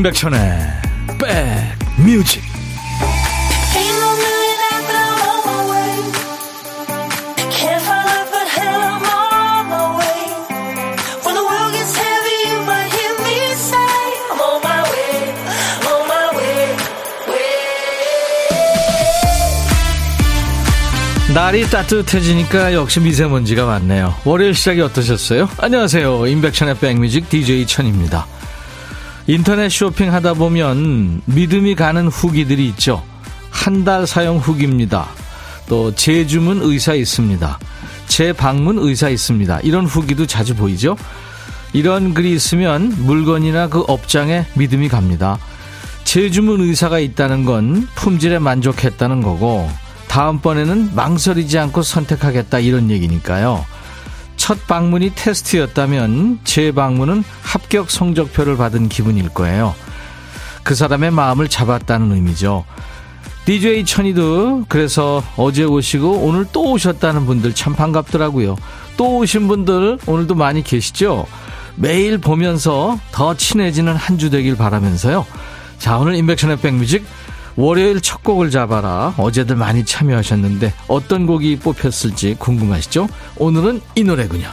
[0.00, 0.40] 임백천의
[1.98, 2.42] 백뮤직
[21.34, 24.14] 날이 따뜻해지니까 역시 미세먼지가 많네요.
[24.24, 25.50] 월요일 시작이 어떠셨어요?
[25.58, 26.26] 안녕하세요.
[26.26, 28.26] 임백천의 백뮤직 DJ 천입니다.
[29.30, 33.00] 인터넷 쇼핑 하다 보면 믿음이 가는 후기들이 있죠.
[33.52, 35.06] 한 달 사용 후기입니다.
[35.68, 37.58] 또 재주문 의사 있습니다.
[38.08, 39.60] 재방문 의사 있습니다.
[39.60, 40.96] 이런 후기도 자주 보이죠.
[41.72, 45.38] 이런 글이 있으면 물건이나 그 업장에 믿음이 갑니다.
[46.02, 49.70] 재주문 의사가 있다는 건 품질에 만족했다는 거고
[50.08, 53.64] 다음번에는 망설이지 않고 선택하겠다 이런 얘기니까요.
[54.40, 59.74] 첫 방문이 테스트였다면 제 방문은 합격 성적표를 받은 기분일 거예요.
[60.62, 62.64] 그 사람의 마음을 잡았다는 의미죠.
[63.44, 68.56] DJ 천이도 그래서 어제 오시고 오늘 또 오셨다는 분들 참 반갑더라고요.
[68.96, 71.26] 또 오신 분들 오늘도 많이 계시죠?
[71.76, 75.26] 매일 보면서 더 친해지는 한 주 되길 바라면서요.
[75.78, 77.04] 자, 오늘 인백션의 백뮤직
[77.60, 79.14] 월요일 첫 곡을 잡아라.
[79.18, 83.06] 어제들 많이 참여하셨는데 어떤 곡이 뽑혔을지 궁금하시죠?
[83.36, 84.48] 오늘은 이 노래군요.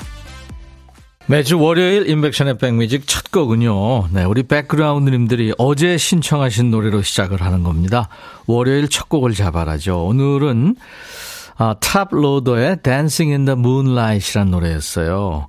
[1.27, 4.09] 매주 월요일 임백천의 백뮤직 첫 곡은요.
[4.11, 8.09] 네, 우리 백그라운드님들이 어제 신청하신 노래로 시작을 하는 겁니다.
[8.45, 10.05] 월요일 첫 곡을 잡아라죠.
[10.05, 10.75] 오늘은
[11.55, 15.47] 아, 탑로더의 Dancing in the Moonlight이라는 노래였어요.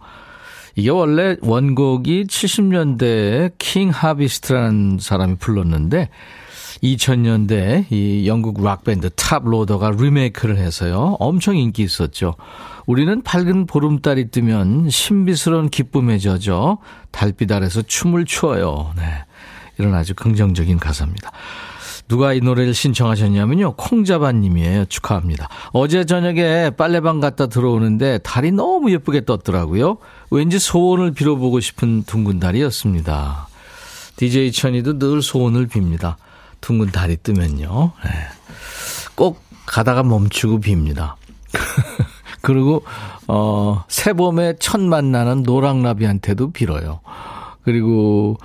[0.76, 6.08] 이게 원래 원곡이 70년대에 킹 하비스트라는 사람이 불렀는데
[6.82, 11.16] 2000년대 이 영국 락밴드 탑로더가 리메이크를 해서요.
[11.18, 12.34] 엄청 인기 있었죠.
[12.86, 16.78] 우리는 밝은 보름달이 뜨면 신비스러운 기쁨에 젖어
[17.10, 18.92] 달빛 아래서 춤을 추어요.
[18.96, 19.02] 네.
[19.78, 21.30] 이런 아주 긍정적인 가사입니다.
[22.08, 23.74] 누가 이 노래를 신청하셨냐면요.
[23.76, 24.86] 콩자바님이에요.
[24.86, 25.48] 축하합니다.
[25.72, 29.98] 어제 저녁에 빨래방 갔다 들어오는데 달이 너무 예쁘게 떴더라고요.
[30.30, 33.48] 왠지 소원을 빌어보고 싶은 둥근 달이었습니다.
[34.16, 36.16] DJ 천이도 늘 소원을 빕니다.
[36.60, 37.92] 둥근 달이 뜨면요.
[38.04, 38.10] 네.
[39.14, 41.14] 꼭 가다가 멈추고 빕니다.
[42.42, 42.84] 그리고
[43.26, 47.00] 어 새봄에 첫 만나는 노랑나비한테도 빌어요.
[47.62, 48.38] 그리고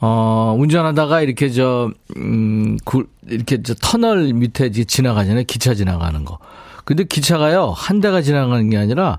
[0.00, 5.44] 어 운전하다가 이렇게 저 음, 구, 이렇게 저 터널 밑에 지나가잖아요.
[5.46, 6.38] 기차 지나가는 거.
[6.84, 7.72] 근데 기차가요.
[7.76, 9.18] 한 대가 지나가는 게 아니라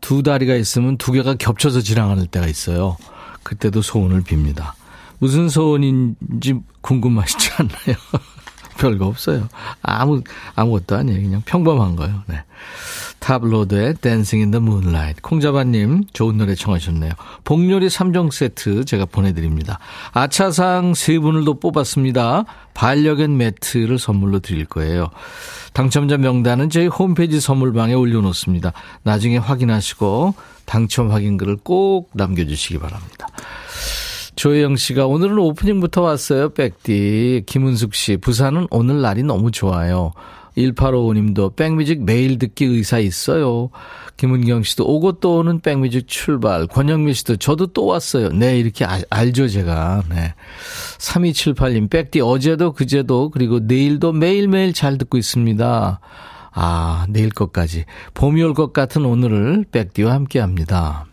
[0.00, 2.96] 두 다리가 있으면 두 개가 겹쳐서 지나가는 때가 있어요.
[3.42, 4.72] 그때도 소원을 빕니다.
[5.18, 7.96] 무슨 소원인지 궁금하시지 않나요?
[8.78, 9.48] 별거 없어요.
[9.82, 10.22] 아무,
[10.54, 11.22] 아무것도 아니에요.
[11.22, 12.22] 그냥 평범한 거예요.
[12.26, 12.42] 네.
[13.18, 15.20] 탑로드의 Dancing in the Moonlight.
[15.22, 17.12] 콩자바님, 좋은 노래 청하셨네요.
[17.44, 19.78] 복요리 3종 세트 제가 보내드립니다.
[20.12, 22.44] 아차상 세 분을 또 뽑았습니다.
[22.74, 25.10] 반려견 매트를 선물로 드릴 거예요.
[25.72, 28.72] 당첨자 명단은 저희 홈페이지 선물방에 올려놓습니다.
[29.02, 30.34] 나중에 확인하시고
[30.64, 33.26] 당첨 확인글을 꼭 남겨주시기 바랍니다.
[34.36, 36.50] 조혜영 씨가 오늘은 오프닝부터 왔어요.
[36.50, 37.44] 백디.
[37.46, 38.16] 김은숙 씨.
[38.18, 40.12] 부산은 오늘 날이 너무 좋아요.
[40.58, 43.70] 1855님도 백뮤직 매일 듣기 의사 있어요.
[44.16, 46.66] 김은경 씨도 오고 또 오는 백뮤직 출발.
[46.66, 48.30] 권영미 씨도 저도 또 왔어요.
[48.30, 50.04] 네, 이렇게 아, 알죠, 제가.
[50.08, 50.34] 네.
[50.98, 56.00] 3278님, 백디 어제도 그제도 그리고 내일도 매일매일 잘 듣고 있습니다.
[56.52, 57.84] 아, 내일 것까지.
[58.14, 61.04] 봄이 올 것 같은 오늘을 백디와 함께 합니다.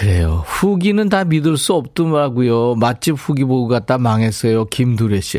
[0.00, 0.44] 그래요.
[0.46, 2.74] 후기는 다 믿을 수 없더라고요.
[2.76, 4.66] 맛집 후기 보고 갔다 망했어요.
[4.66, 5.38] 김두래 씨.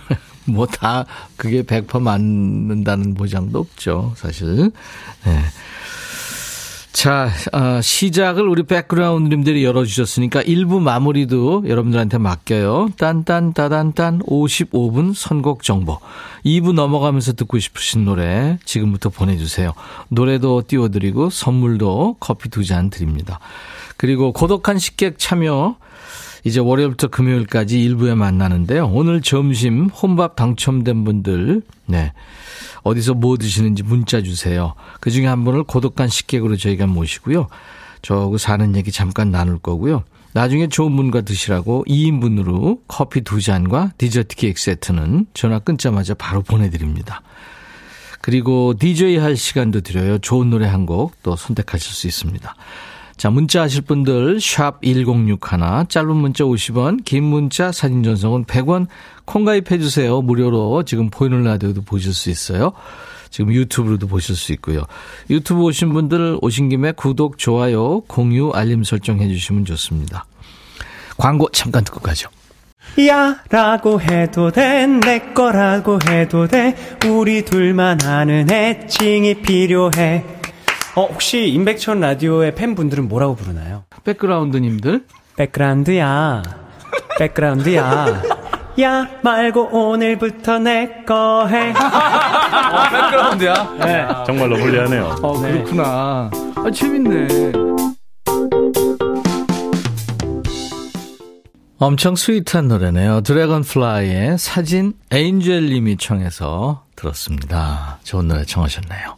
[0.46, 1.04] 뭐 다
[1.36, 4.12] 그게 100% 맞는다는 보장도 없죠.
[4.16, 4.70] 사실.
[5.26, 5.38] 네.
[6.90, 12.88] 자, 어, 시작을 우리 백그라운드님들이 열어주셨으니까 1부 마무리도 여러분들한테 맡겨요.
[12.96, 16.00] 딴딴따단딴 55분 선곡 정보.
[16.44, 19.74] 2부 넘어가면서 듣고 싶으신 노래 지금부터 보내주세요.
[20.08, 23.38] 노래도 띄워드리고 선물도 커피 두 잔 드립니다.
[23.98, 25.76] 그리고 고독한 식객 참여
[26.44, 28.88] 이제 월요일부터 금요일까지 일부에 만나는데요.
[28.92, 32.12] 오늘 점심 혼밥 당첨된 분들 네.
[32.84, 34.74] 어디서 뭐 드시는지 문자 주세요.
[35.00, 37.48] 그중에 한 분을 고독한 식객으로 저희가 모시고요.
[38.00, 40.04] 저하고 사는 얘기 잠깐 나눌 거고요.
[40.32, 47.22] 나중에 좋은 분과 드시라고 2인분으로 커피 두 잔과 디저트 케이크 세트는 전화 끊자마자 바로 보내드립니다.
[48.20, 50.18] 그리고 DJ 할 시간도 드려요.
[50.18, 52.54] 좋은 노래 한 곡 또 선택하실 수 있습니다.
[53.18, 55.38] 자, 문자 하실 분들 샵 1061,
[55.88, 58.86] 짧은 문자 50원, 긴 문자 사진 전송은 100원
[59.24, 60.22] 콩 가입해 주세요.
[60.22, 62.72] 무료로 지금 보이는 라디오도 보실 수 있어요.
[63.30, 64.84] 지금 유튜브로도 보실 수 있고요.
[65.28, 70.24] 유튜브 오신 분들 오신 김에 구독, 좋아요, 공유, 알림 설정 해 주시면 좋습니다.
[71.16, 72.30] 광고 잠깐 듣고 가죠.
[73.06, 76.74] 야 라고 해도 돼 내 거라고 해도 돼
[77.06, 80.37] 우리 둘만 아는 애칭이 필요해
[80.98, 83.84] 어 혹시 임백천 라디오의 팬분들은 뭐라고 부르나요?
[84.02, 85.04] 백그라운드님들
[85.36, 86.42] 백그라운드야
[87.20, 88.22] 백그라운드야
[88.80, 91.70] 야 말고 오늘부터 내 거 해.
[91.70, 93.76] 어, 백그라운드야.
[93.80, 94.06] 네.
[94.26, 95.16] 정말로 불리하네요.
[95.22, 96.30] 어, 그렇구나.
[96.56, 97.52] 아, 재밌네.
[101.78, 103.20] 엄청 sweet한 노래네요.
[103.22, 107.98] 드래곤플라이의 사진 에인젤님이 청해서 들었습니다.
[108.04, 109.17] 좋은 노래 청하셨네요.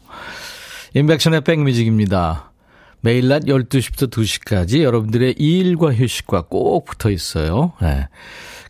[0.95, 2.53] 인백션의 백뮤직입니다.
[3.01, 7.73] 매일 낮 12시부터 2시까지 여러분들의 일과 휴식과 꼭 붙어 있어요.
[7.81, 8.09] 네.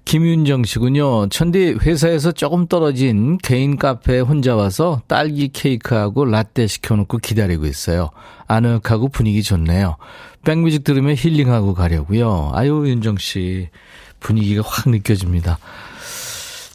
[0.05, 1.29] 김윤정 씨군요.
[1.29, 8.11] 천디 회사에서 조금 떨어진 개인 카페에 혼자 와서 딸기 케이크하고 라떼 시켜놓고 기다리고 있어요.
[8.47, 9.97] 아늑하고 분위기 좋네요.
[10.45, 12.53] 백뮤직 들으면 힐링하고 가려고요.
[12.55, 13.69] 아유 윤정 씨
[14.21, 15.59] 분위기가 확 느껴집니다.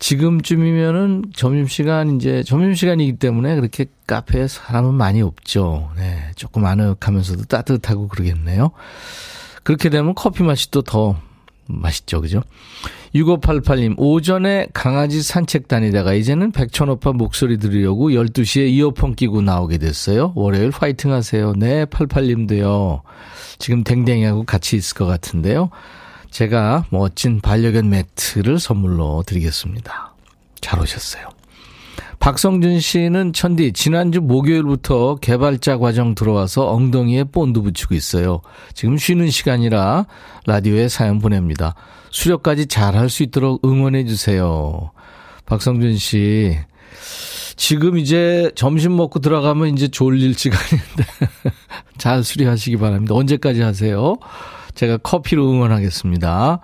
[0.05, 5.89] 지금쯤이면은 점심시간, 이제 점심시간이기 때문에 그렇게 카페에 사람은 많이 없죠.
[5.97, 6.29] 네.
[6.35, 8.69] 조금 아늑하면서도 따뜻하고 그러겠네요.
[9.63, 11.15] 그렇게 되면 커피 맛이 또 더
[11.67, 12.21] 맛있죠.
[12.21, 12.43] 그죠?
[13.15, 20.33] 6588님, 오전에 강아지 산책 다니다가 이제는 백천 오빠 목소리 들으려고 12시에 이어폰 끼고 나오게 됐어요.
[20.35, 21.53] 월요일 화이팅 하세요.
[21.53, 23.01] 네, 88님도요.
[23.57, 25.71] 지금 댕댕이하고 같이 있을 것 같은데요.
[26.35, 30.13] 제가 멋진 반려견 매트를 선물로 드리겠습니다.
[30.59, 31.29] 잘 오셨어요.
[32.19, 38.41] 박성준 씨는 천디 지난주 목요일부터 개발자 과정 들어와서 엉덩이에 본드 붙이고 있어요.
[38.73, 40.07] 지금 쉬는 시간이라
[40.45, 41.73] 라디오에 사연 보냅니다.
[42.11, 44.91] 수료까지 잘 할 수 있도록 응원해 주세요.
[45.45, 46.57] 박성준 씨
[47.55, 51.05] 지금 이제 점심 먹고 들어가면 이제 졸릴 시간인데
[51.97, 53.15] 잘 수리하시기 바랍니다.
[53.15, 54.17] 언제까지 하세요?
[54.75, 56.60] 제가 커피로 응원하겠습니다.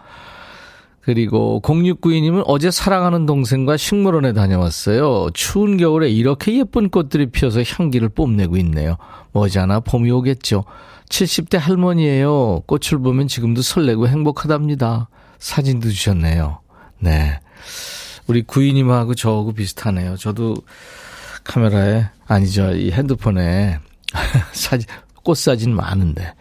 [1.02, 5.30] 그리고 0692님은 어제 사랑하는 동생과 식물원에 다녀왔어요.
[5.34, 8.98] 추운 겨울에 이렇게 예쁜 꽃들이 피어서 향기를 뽐내고 있네요.
[9.32, 10.64] 머지않아 봄이 오겠죠.
[11.10, 12.62] 70대 할머니예요.
[12.68, 15.10] 꽃을 보면 지금도 설레고 행복하답니다.
[15.40, 16.60] 사진도 주셨네요.
[17.00, 17.40] 네.
[18.28, 20.16] 우리 구이님하고 저하고 비슷하네요.
[20.18, 20.56] 저도
[21.44, 22.72] 카메라에, 아니죠.
[22.76, 23.80] 이 핸드폰에
[24.54, 24.88] 사진,
[25.24, 26.34] 꽃 사진 많은데.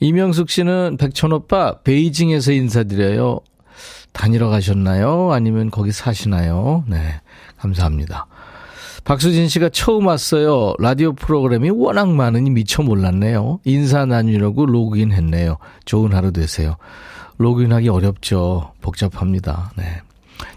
[0.00, 3.40] 이명숙 씨는 백천 오빠 베이징에서 인사드려요.
[4.12, 5.32] 다니러 가셨나요?
[5.32, 6.84] 아니면 거기 사시나요?
[6.86, 7.20] 네.
[7.58, 8.26] 감사합니다.
[9.04, 10.74] 박수진 씨가 처음 왔어요.
[10.78, 13.60] 라디오 프로그램이 워낙 많으니 미처 몰랐네요.
[13.64, 15.58] 인사 나누려고 로그인 했네요.
[15.84, 16.76] 좋은 하루 되세요.
[17.38, 18.72] 로그인하기 어렵죠.
[18.80, 19.70] 복잡합니다.
[19.76, 20.00] 네.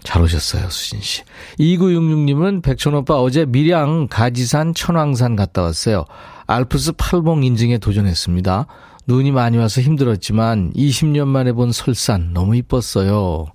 [0.02, 1.22] 잘 오셨어요, 수진 씨.
[1.58, 6.04] 2966님은 백천오빠 어제 밀양, 가지산, 천왕산 갔다 왔어요.
[6.46, 8.66] 알프스 팔봉 인증에 도전했습니다.
[9.10, 13.46] 눈이 많이 와서 힘들었지만 20년 만에 본 설산 너무 이뻤어요.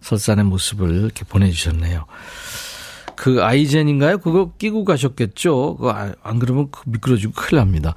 [0.00, 2.06] 설산의 모습을 이렇게 보내주셨네요.
[3.14, 4.18] 그 아이젠인가요?
[4.18, 5.76] 그거 끼고 가셨겠죠?
[5.76, 7.94] 그거 아, 안 그러면 그 미끄러지고 큰일 납니다.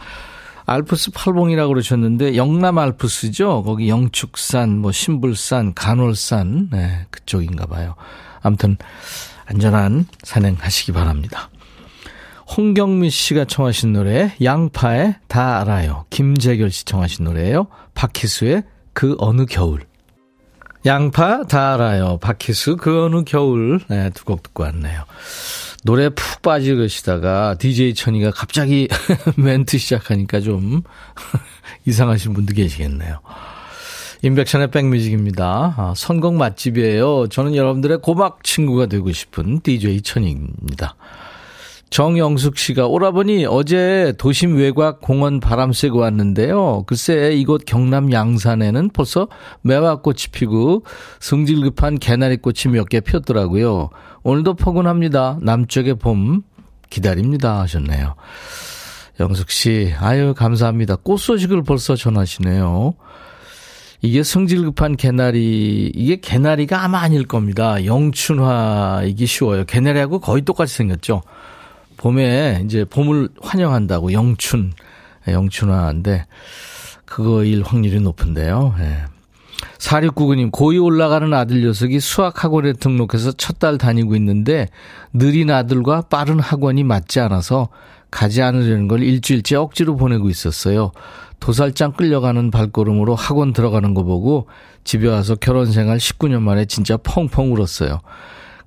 [0.68, 3.64] 알프스 팔봉이라고 그러셨는데 영남 알프스죠.
[3.64, 7.96] 거기 영축산, 뭐 신불산, 간월산, 네, 그쪽인가 봐요.
[8.44, 8.78] 아무튼
[9.48, 11.50] 안전한 산행하시기 바랍니다.
[12.58, 16.06] 홍경미 씨가 청하신 노래 양파의 다 알아요.
[16.10, 17.68] 김재결 씨 청하신 노래예요.
[17.94, 18.64] 박희수의
[18.94, 19.82] 그 어느 겨울.
[20.86, 22.18] 양파 다 알아요.
[22.20, 23.80] 박희수 그 어느 겨울.
[23.88, 25.04] 네, 두 곡 듣고 왔네요.
[25.84, 28.88] 노래 푹 빠지시다가 DJ 천이가 갑자기
[29.38, 30.82] 멘트 시작하니까 좀
[31.86, 33.20] 이상하신 분도 계시겠네요.
[34.22, 35.76] 인백션의 백뮤직입니다.
[35.78, 37.28] 아, 선곡 맛집이에요.
[37.30, 40.96] 저는 여러분들의 고막 친구가 되고 싶은 DJ 천이입니다.
[41.90, 46.84] 정영숙 씨가 오라버니 어제 도심 외곽 공원 바람 쐬고 왔는데요.
[46.86, 49.28] 글쎄 이곳 경남 양산에는 벌써
[49.62, 50.84] 매화꽃이 피고
[51.20, 53.90] 성질 급한 개나리꽃이 몇 개 폈더라고요.
[54.24, 55.40] 오늘도 포근합니다.
[55.42, 56.44] 남쪽의 봄
[56.90, 58.16] 기다립니다 하셨네요.
[59.20, 60.96] 영숙 씨, 아유 감사합니다.
[60.98, 62.94] 꽃 소식을 벌써 전하시네요.
[64.02, 67.84] 이게 성질 급한 개나리, 이게 개나리가 아마 아닐 겁니다.
[67.84, 69.66] 영춘화, 이게 쉬워요.
[69.66, 71.22] 개나리하고 거의 똑같이 생겼죠.
[72.00, 74.72] 봄에 이제 봄을 환영한다고 영춘,
[75.28, 76.26] 영춘화인데
[77.06, 78.76] 그거일 확률이 높은데요.
[78.80, 79.04] 예.
[79.78, 84.70] 4699님, 고2 올라가는 아들 녀석이 수학학원에 등록해서 첫 달 다니고 있는데
[85.12, 87.68] 느린 아들과 빠른 학원이 맞지 않아서
[88.10, 90.94] 가지 않으려는 걸 일주일째 억지로 보내고 있었어요.
[91.42, 94.48] 도살장 끌려가는 발걸음으로 학원 들어가는 거 보고
[94.86, 98.00] 집에 와서 결혼 생활 19년 만에 진짜 펑펑 울었어요.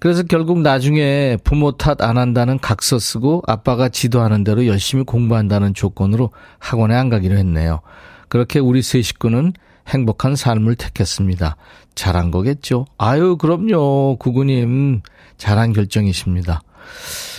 [0.03, 6.33] 그래서 결국 나중에 부모 탓 안 한다는 각서 쓰고 아빠가 지도하는 대로 열심히 공부한다는 조건으로
[6.59, 7.83] 학원에 안 가기로 했네요.
[8.29, 9.53] 그렇게 우리 세 식구는
[9.87, 11.55] 행복한 삶을 택했습니다.
[11.95, 12.85] 잘한 거겠죠?
[12.99, 14.17] 아유, 그럼요.
[14.19, 15.03] 구구님,
[15.37, 16.63] 잘한 결정이십니다.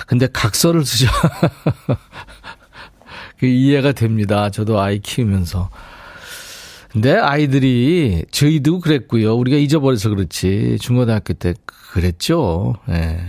[0.08, 1.08] 근데 각서를 쓰셔.
[3.40, 4.50] 그 이해가 됩니다.
[4.50, 5.70] 저도 아이 키우면서.
[6.94, 9.36] 근데 아이들이 저희도 그랬고요.
[9.36, 10.78] 우리가 잊어버려서 그렇지.
[10.80, 11.56] 중고등학교 때
[11.94, 12.74] 그랬죠.
[12.90, 12.94] 예.
[12.94, 13.20] 네.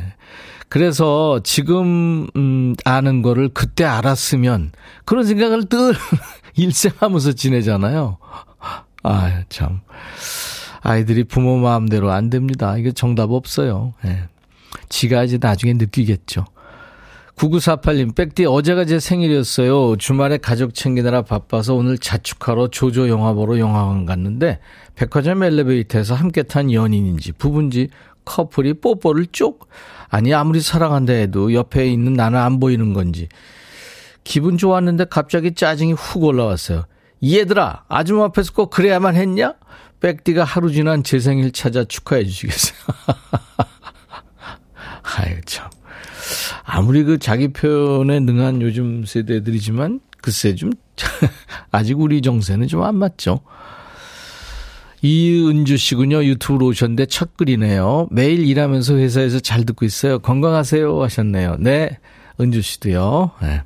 [0.71, 4.73] 그래서 지금 음 아는 거를 그때 알았으면
[5.05, 5.95] 그런 생각을 늘
[6.57, 8.17] 일생하면서 지내잖아요.
[9.03, 9.83] 아, 참.
[10.81, 12.79] 아이들이 부모 마음대로 안 됩니다.
[12.79, 13.93] 이게 정답 없어요.
[14.07, 14.25] 예.
[14.89, 16.47] 지가 이제 나중에 느끼겠죠.
[17.37, 19.97] 9948님, 백디 어제가 제 생일이었어요.
[19.97, 24.61] 주말에 가족 챙기느라 바빠서 오늘 자축하러 조조 영화 보러 영화관 갔는데
[24.95, 27.89] 백화점 엘리베이터에서 함께 탄 연인인지 부부인지
[28.25, 29.69] 커플이 뽀뽀를 쭉
[30.09, 33.29] 아니 아무리 사랑한다 해도 옆에 있는 나는 안 보이는 건지
[34.25, 36.85] 기분 좋았는데 갑자기 짜증이 훅 올라왔어요.
[37.23, 39.55] 얘들아 아줌마 앞에서 꼭 그래야만 했냐?
[40.01, 42.77] 백디가 하루 지난 제 생일 찾아 축하해 주시겠어요?
[45.17, 45.71] 아유 참
[46.65, 50.71] 아무리 그 자기 표현에 능한 요즘 세대들이지만 글쎄 좀
[51.71, 53.41] 아직 우리 정세는 좀 안 맞죠.
[55.05, 56.25] 이은주 씨군요.
[56.25, 58.09] 유튜브로 오셨는데 첫 글이네요.
[58.11, 60.19] 매일 일하면서 회사에서 잘 듣고 있어요.
[60.19, 61.57] 건강하세요 하셨네요.
[61.59, 61.99] 네.
[62.41, 63.33] 은주 씨도요.
[63.43, 63.63] 네.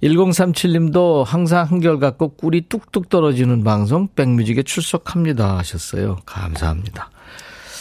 [0.00, 6.18] 1037님도 항상 한결같고 꿀이 뚝뚝 떨어지는 방송 백뮤직에 출석합니다 하셨어요.
[6.24, 7.10] 감사합니다.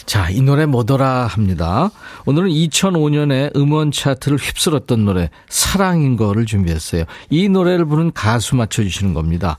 [0.07, 1.91] 자, 이 노래 뭐더라 합니다.
[2.25, 7.03] 오늘은 2005년에 음원 차트를 휩쓸었던 노래 사랑인 거를 준비했어요.
[7.29, 9.57] 이 노래를 부른 가수 맞춰 주시는 겁니다.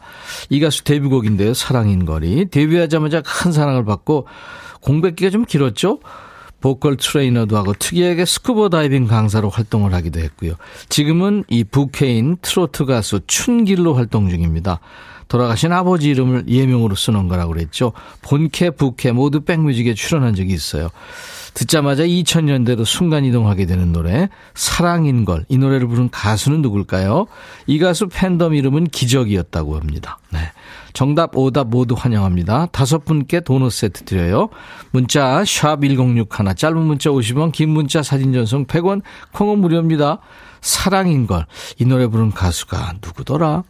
[0.48, 1.52] 이 가수 데뷔곡인데요.
[1.52, 2.46] 사랑인 거리.
[2.46, 4.26] 데뷔하자마자 큰 사랑을 받고
[4.80, 6.00] 공백기가 좀 길었죠.
[6.62, 10.54] 보컬 트레이너도 하고 특이하게 스쿠버 다이빙 강사로 활동을 하기도 했고요.
[10.88, 14.80] 지금은 이 부캐인 트로트 가수 춘길로 활동 중입니다.
[15.28, 17.92] 돌아가신 아버지 이름을 예명으로 쓰는 거라고 그랬죠.
[18.22, 20.88] 본캐, 부캐 모두 백뮤직에 출연한 적이 있어요.
[21.54, 27.26] 듣자마자 2000년대로 순간이동하게 되는 노래 사랑인 걸 이 노래를 부른 가수는 누굴까요?
[27.66, 30.18] 이 가수 팬덤 이름은 기적이었다고 합니다.
[30.30, 30.38] 네.
[30.92, 32.66] 정답 오답 모두 환영합니다.
[32.72, 34.48] 다섯 분께 도넛 세트 드려요.
[34.90, 40.18] 문자 샵 1061 짧은 문자 50원 긴 문자 사진 전송 100원 콩은 무료입니다.
[40.60, 41.46] 사랑인 걸
[41.78, 43.62] 이 노래 부른 가수가 누구더라?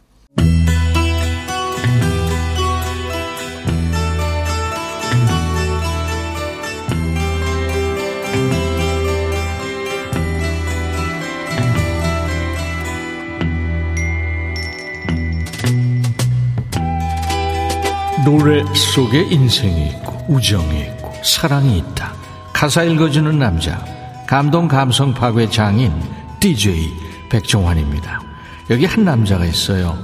[18.29, 22.13] 노래 속에 인생이 있고 우정이 있고 사랑이 있다.
[22.53, 23.83] 가사 읽어주는 남자
[24.27, 25.91] 감동 감성 파괴 장인
[26.39, 26.93] DJ
[27.27, 28.21] 백종환입니다.
[28.69, 29.97] 여기 한 남자가 있어요.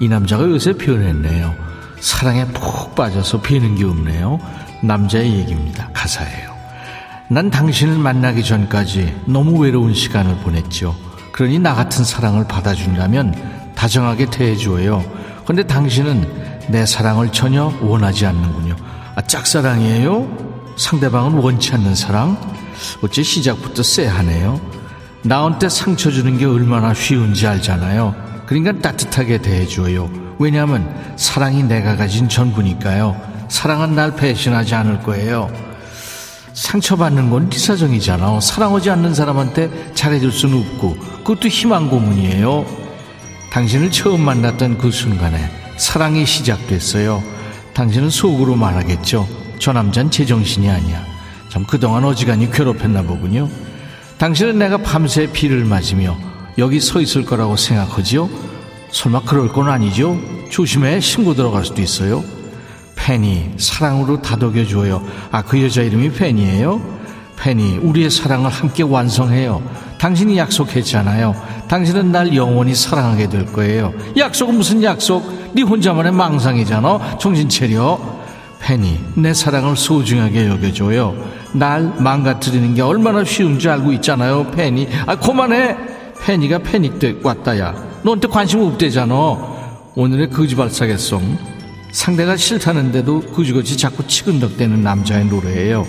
[0.00, 1.54] 이 남자가 요새 표현했네요.
[2.00, 4.40] 사랑에 푹 빠져서 비는 게 없네요.
[4.82, 5.90] 남자의 얘기입니다.
[5.92, 6.52] 가사예요.
[7.28, 10.96] 난 당신을 만나기 전까지 너무 외로운 시간을 보냈죠.
[11.30, 15.04] 그러니 나 같은 사랑을 받아준다면 다정하게 대해줘요.
[15.46, 18.76] 근데 당신은 내 사랑을 전혀 원하지 않는군요.
[19.16, 20.74] 아, 짝사랑이에요?
[20.76, 22.38] 상대방은 원치 않는 사랑?
[23.02, 24.60] 어째 시작부터 쎄하네요.
[25.22, 28.14] 나한테 상처 주는 게 얼마나 쉬운지 알잖아요.
[28.46, 30.10] 그러니까 따뜻하게 대해줘요.
[30.38, 33.20] 왜냐하면 사랑이 내가 가진 전부니까요.
[33.48, 35.50] 사랑은 날 배신하지 않을 거예요.
[36.54, 38.40] 상처받는 건 기사정이잖아.
[38.40, 42.64] 사랑하지 않는 사람한테 잘해줄 수는 없고 그것도 희망 고문이에요.
[43.52, 47.22] 당신을 처음 만났던 그 순간에 사랑이 시작됐어요.
[47.72, 49.26] 당신은 속으로 말하겠죠.
[49.58, 51.02] 저 남잔 제정신이 아니야.
[51.48, 53.48] 참 그동안 어지간히 괴롭혔나 보군요.
[54.18, 56.18] 당신은 내가 밤새 비를 맞으며
[56.58, 58.28] 여기 서 있을 거라고 생각하지요?
[58.90, 60.20] 설마 그럴 건 아니죠?
[60.50, 62.22] 조심해 신고 들어갈 수도 있어요.
[62.94, 65.02] 팬이 사랑으로 다독여줘요.
[65.30, 67.00] 아, 그 여자 이름이 팬이에요?
[67.38, 69.62] 팬이 우리의 사랑을 함께 완성해요.
[70.00, 71.34] 당신이 약속했잖아요.
[71.68, 73.92] 당신은 날 영원히 사랑하게 될 거예요.
[74.16, 75.22] 약속은 무슨 약속?
[75.52, 77.18] 네 혼자만의 망상이잖아.
[77.18, 78.00] 정신 차려.
[78.60, 81.14] 팬이 내 사랑을 소중하게 여겨줘요.
[81.52, 84.50] 날 망가뜨리는 게 얼마나 쉬운지 알고 있잖아요.
[84.52, 84.88] 팬이.
[85.06, 85.76] 아 그만해.
[86.22, 87.74] 팬이가 패닉돼 왔다야.
[88.02, 89.14] 너한테 관심 없대잖아.
[89.96, 91.38] 오늘의 거지발사계송.
[91.92, 95.84] 상대가 싫다는데도 그지그지 자꾸 치근덕대는 남자의 노래예요.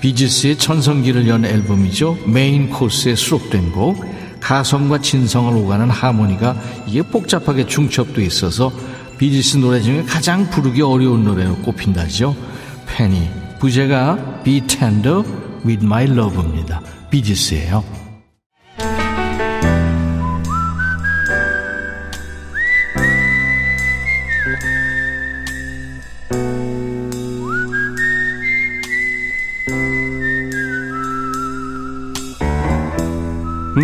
[0.00, 2.18] 비지스의 전성기를 연 앨범이죠.
[2.26, 4.04] Main Course에 수록된 곡.
[4.40, 8.72] 가성과 진성을 오가는 하모니가 이게 복잡하게 중첩도 있어서
[9.18, 12.34] 비지스 노래 중에 가장 부르기 어려운 노래로 꼽힌다죠.
[12.86, 13.28] Fanny
[13.58, 15.22] 부제가 Be Tender
[15.66, 16.80] With My Love입니다.
[17.10, 17.99] 비지스예요.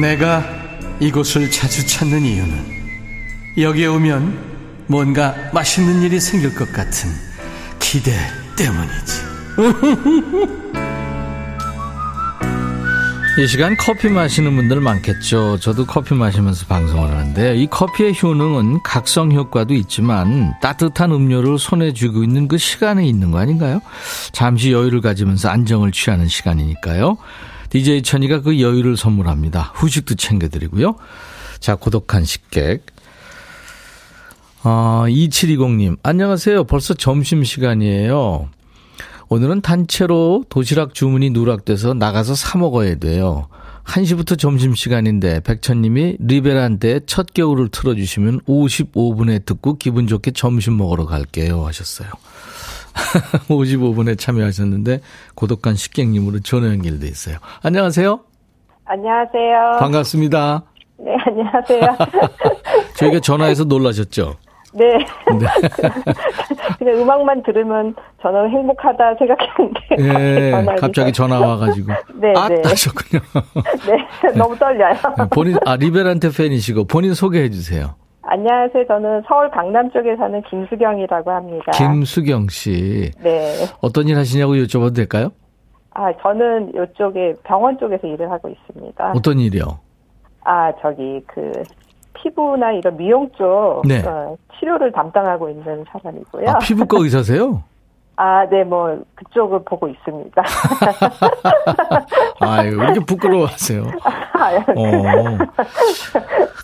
[0.07, 0.45] 내가
[1.01, 2.65] 이곳을 자주 찾는 이유는
[3.59, 4.39] 여기에 오면
[4.87, 7.11] 뭔가 맛있는 일이 생길 것 같은
[7.81, 8.13] 기대
[8.57, 9.27] 때문이지.
[13.43, 15.59] 이 시간 커피 마시는 분들 많겠죠.
[15.59, 22.23] 저도 커피 마시면서 방송을 하는데 이 커피의 효능은 각성 효과도 있지만 따뜻한 음료를 손에 쥐고
[22.23, 23.81] 있는 그 시간에 있는 거 아닌가요?
[24.31, 27.19] 잠시 여유를 가지면서 안정을 취하는 시간이니까요.
[27.77, 29.73] DJ 천이가 그 여유를 선물합니다.
[29.75, 30.97] 후식도 챙겨드리고요.
[31.61, 32.87] 자, 고독한 식객.
[34.65, 36.65] 어, 2720님, 안녕하세요.
[36.65, 38.49] 벌써 점심시간이에요.
[39.29, 43.49] 오늘은 단체로 도시락 주문이 누락돼서 나가서 사 먹어야 돼요.
[43.85, 52.09] 1시부터 점심시간인데 백천님이 리베란테 첫 겨울을 틀어주시면 55분에 듣고 기분 좋게 점심 먹으러 갈게요 하셨어요.
[53.49, 55.01] 55분에 참여하셨는데
[55.35, 57.37] 고독한 식객님으로 전화 연결돼 있어요.
[57.63, 58.21] 안녕하세요.
[58.87, 59.77] 안녕하세요.
[59.81, 60.63] 반갑습니다.
[60.99, 61.81] 네, 안녕하세요.
[62.97, 64.37] 저희가 전화해서 놀라셨죠?
[64.73, 64.85] 네.
[65.39, 65.47] 네.
[66.79, 69.97] 그냥 음악만 들으면 저는 행복하다 생각했는데.
[69.99, 71.93] 네, 갑자기 전화 와가지고.
[72.15, 72.61] 네, 아, 네.
[72.63, 73.23] 하셨군요.
[73.87, 74.95] 네, 너무 떨려요.
[75.31, 77.95] 본인, 아, 리베란테 팬이시고, 본인 소개해 주세요.
[78.29, 78.87] 안녕하세요.
[78.89, 81.73] 저는 서울 강남 쪽에 사는 김수경이라고 합니다.
[81.73, 83.13] 김수경 씨.
[83.23, 83.55] 네.
[83.81, 85.31] 어떤 일 하시냐고 여쭤봐도 될까요?
[85.93, 89.13] 아, 저는 이쪽에 병원 쪽에서 일을 하고 있습니다.
[89.17, 89.79] 어떤 일이요?
[90.45, 91.53] 아, 저기, 그,
[92.15, 94.05] 피부나 이런 미용 쪽 네.
[94.05, 96.49] 어, 치료를 담당하고 있는 사람이고요.
[96.49, 97.63] 아, 피부과 의사세요?
[98.17, 100.43] 아, 네, 뭐 그쪽을 보고 있습니다.
[102.41, 103.83] 아유, 왜 이렇게 부끄러워하세요?
[104.77, 105.39] 어.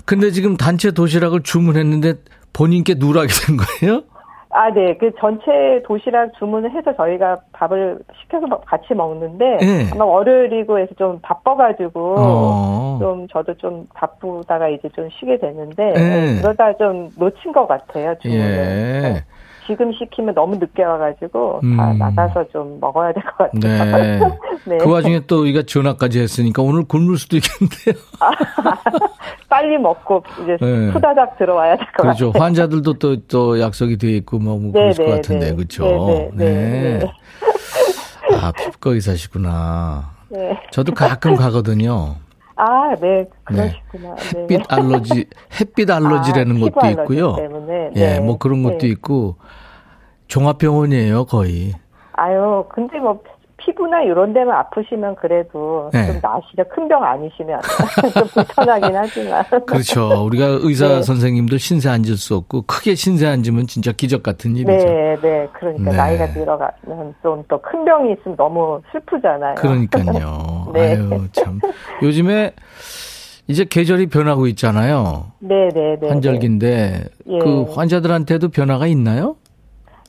[0.07, 2.15] 근데 지금 단체 도시락을 주문했는데
[2.55, 4.03] 본인께 누락이 된 거예요?
[4.55, 4.97] 아, 네.
[4.99, 9.89] 그 전체 도시락 주문을 해서 저희가 밥을 시켜서 같이 먹는데 네.
[9.91, 12.99] 아마 월요일이고 해서 좀 바빠가지고 어.
[13.01, 16.41] 좀 저도 좀 바쁘다가 이제 좀 쉬게 됐는데 네.
[16.43, 18.43] 그러다 좀 놓친 것 같아요 주문을.
[18.43, 19.01] 예.
[19.01, 19.25] 네.
[19.67, 21.77] 지금 시키면 너무 늦게 와가지고 음.
[21.77, 23.61] 다 나가서 좀 먹어야 될 것 같아요.
[23.61, 24.21] 네.
[24.67, 24.79] 네.
[24.79, 27.95] 그 와중에 또 우리가 전화까지 했으니까 오늘 굶을 수도 있겠는데요.
[29.49, 30.89] 빨리 먹고 이제 네.
[30.91, 32.31] 후다닥 들어와야 될 것 같아요.
[32.31, 32.39] 그렇죠.
[32.39, 35.55] 환자들도 또, 또 약속이 돼 있고 뭐, 뭐 그럴 네, 것 네, 같은데 네.
[35.57, 35.85] 그렇죠.
[35.87, 36.31] 네.
[36.35, 37.13] 네.
[38.41, 40.11] 아 피부과 의사시구나.
[40.31, 40.59] 네.
[40.71, 42.17] 저도 가끔 가거든요.
[42.57, 44.15] 아, 네, 그러시구나.
[44.17, 44.41] 네.
[44.41, 45.27] 햇빛 알러지,
[45.61, 47.37] 햇빛 알러지라는 아, 것도 있고요.
[47.37, 47.91] 때문에.
[47.97, 49.37] 예, 뭐 그런 것도 있고
[50.29, 51.73] 종합병원이에요, 거의.
[52.13, 53.23] 아유, 근데 뭐
[53.65, 56.07] 피부나 이런 데만 아프시면 그래도 네.
[56.07, 56.65] 좀 나으시죠.
[56.75, 57.61] 큰 병 아니시면
[58.15, 59.45] 좀 불편하긴 하지만.
[59.67, 60.25] 그렇죠.
[60.27, 61.03] 우리가 의사 네.
[61.03, 64.73] 선생님도 신세 앉을 수 없고 크게 신세 앉으면 진짜 기적 같은 일이죠.
[64.73, 65.49] 네, 네.
[65.53, 65.97] 그러니까 네.
[65.97, 69.55] 나이가 들어가면 좀 또 큰 병이 있으면 너무 슬프잖아요.
[69.57, 70.69] 그러니까요.
[70.75, 70.97] 네.
[70.97, 71.61] 아유, 참.
[72.03, 72.53] 요즘에
[73.49, 75.27] 이제 계절이 변하고 있잖아요.
[75.41, 76.09] 네, 네, 네.
[76.09, 77.39] 환절기인데 예.
[77.39, 79.37] 그 환자들한테도 변화가 있나요?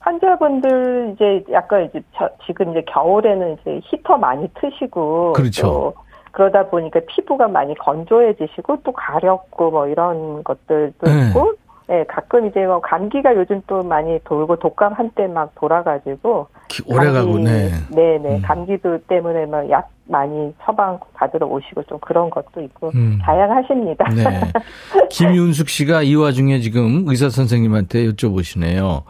[0.04, 5.94] 환자분들 이제 약간 이제 저, 지금 이제 겨울에는 이제 히터 많이 트시고 그렇죠.
[6.32, 11.28] 그러다 보니까 피부가 많이 건조해지시고 또 가렵고 뭐 이런 것들도 네.
[11.30, 11.54] 있고
[11.88, 16.48] 네, 가끔 이제 뭐 감기가 요즘 또 많이 돌고 독감 한때 막 돌아가지고
[16.88, 17.70] 오래 가고 네.
[17.92, 18.38] 네, 네.
[18.38, 18.42] 음.
[18.42, 23.20] 감기도 때문에 막 약 많이 처방 받으러 오시고 좀 그런 것도 있고 음.
[23.24, 24.06] 다양하십니다.
[24.10, 24.42] 네.
[25.10, 29.04] 김윤숙 씨가 이 와중에 지금 의사 선생님한테 여쭤보시네요.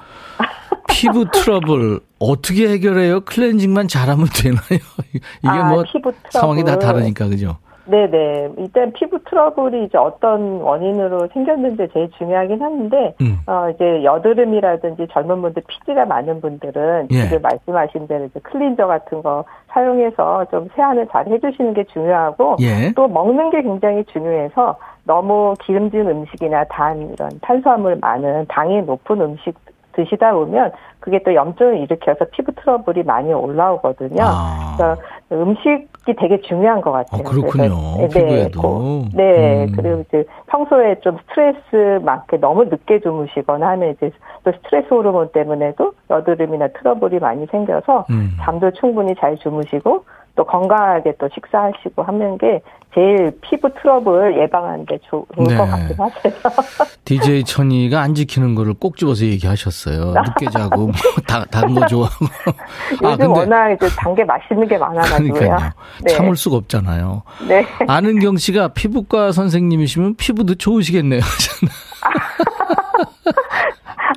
[0.89, 3.21] 피부 트러블 어떻게 해결해요?
[3.21, 4.79] 클렌징만 잘하면 되나요?
[5.13, 5.83] 이게 아, 뭐
[6.29, 7.57] 상황이 다 다르니까 그죠?
[7.85, 8.53] 네네.
[8.57, 13.39] 일단 피부 트러블이 이제 어떤 원인으로 생겼는지 제일 중요하긴 한데, 음.
[13.45, 17.23] 어, 이제 여드름이라든지 젊은 분들 피지가 많은 분들은 예.
[17.23, 22.93] 지금 말씀하신 대로 이제 클린저 같은 거 사용해서 좀 세안을 잘 해주시는 게 중요하고, 예.
[22.95, 29.53] 또 먹는 게 굉장히 중요해서 너무 기름진 음식이나 단 이런 탄수화물 많은 당이 높은 음식
[29.93, 34.23] 드시다 보면 그게 또 염증을 일으켜서 피부 트러블이 많이 올라오거든요.
[34.23, 34.75] 아.
[34.77, 35.01] 그래서
[35.31, 37.21] 음식이 되게 중요한 것 같아요.
[37.25, 37.97] 아, 그렇군요.
[37.97, 39.05] 네, 피부에도.
[39.13, 39.73] 네, 음.
[39.75, 44.11] 그리고 이제 평소에 좀 스트레스 많게 너무 늦게 주무시거나 하면 이제
[44.43, 48.31] 또 스트레스 호르몬 때문에도 여드름이나 트러블이 많이 생겨서 음.
[48.41, 52.61] 잠도 충분히 잘 주무시고 또 건강하게 또 식사하시고 하는 게
[52.93, 55.57] 제일 피부 트러블 예방하는데 좋은 네.
[55.57, 56.33] 것 같긴 하세요.
[57.05, 60.13] DJ 천이가 안 지키는 거를 꼭 집어서 얘기하셨어요.
[60.13, 60.91] 늦게 자고 뭐
[61.51, 62.25] 단거 좋아하고.
[62.25, 62.51] 아,
[62.93, 65.57] 요즘 아, 근데, 워낙 이제 단 게 맛있는 게 많아가지고요.
[66.03, 66.13] 네.
[66.13, 67.23] 참을 수가 없잖아요.
[67.47, 67.65] 네.
[67.87, 71.21] 아는경 씨가 피부과 선생님이시면 피부도 좋으시겠네요.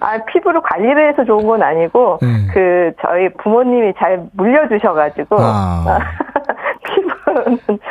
[0.02, 2.28] 아, 피부를 관리를 해서 좋은 건 아니고, 네.
[2.52, 6.00] 그, 저희 부모님이 잘 물려주셔가지고, 아.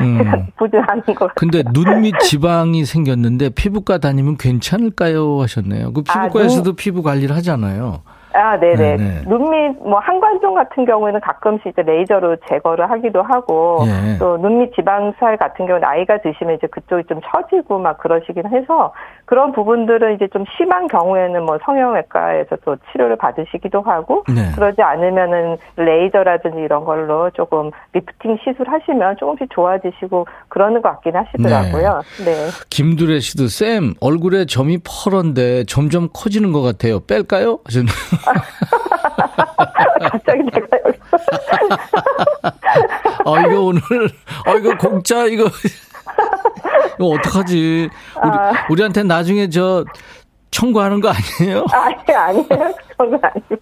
[0.01, 0.17] 음.
[0.17, 1.33] 제가 부진하는 것 같아요.
[1.35, 5.41] 근데 눈 밑 지방이 생겼는데 피부과 다니면 괜찮을까요?
[5.41, 5.93] 하셨네요.
[5.93, 6.75] 그 피부과에서도 아, 눈...
[6.75, 8.01] 피부 관리를 하잖아요.
[8.35, 8.97] 아, 네네.
[8.97, 9.21] 네네.
[9.27, 14.17] 눈밑, 뭐, 한관종 같은 경우에는 가끔씩 이제 레이저로 제거를 하기도 하고, 예.
[14.19, 18.93] 또 눈밑 지방살 같은 경우는 나이가 드시면 이제 그쪽이 좀 처지고 막 그러시긴 해서,
[19.25, 24.51] 그런 부분들은 이제 좀 심한 경우에는 뭐 성형외과에서 또 치료를 받으시기도 하고, 네.
[24.53, 32.01] 그러지 않으면은 레이저라든지 이런 걸로 조금 리프팅 시술 하시면 조금씩 좋아지시고 그러는 것 같긴 하시더라고요.
[32.23, 32.25] 네.
[32.25, 32.31] 네.
[32.69, 36.99] 김두래 씨도 쌤, 얼굴에 점이 퍼런데 점점 커지는 것 같아요.
[36.99, 37.59] 뺄까요?
[37.65, 37.95] 하셨나요?
[40.01, 40.99] 갑자기 내가 여기.
[43.25, 43.81] 아, 이거 오늘,
[44.45, 45.45] 아, 이거 공짜, 이거.
[46.95, 47.89] 이거 어떡하지.
[48.23, 48.51] 우리, 아.
[48.69, 49.83] 우리한테 나중에 저,
[50.51, 51.65] 청구하는 거 아니에요?
[51.71, 52.73] 아니, 아니에요.
[52.97, 53.57] 청구 아니에요.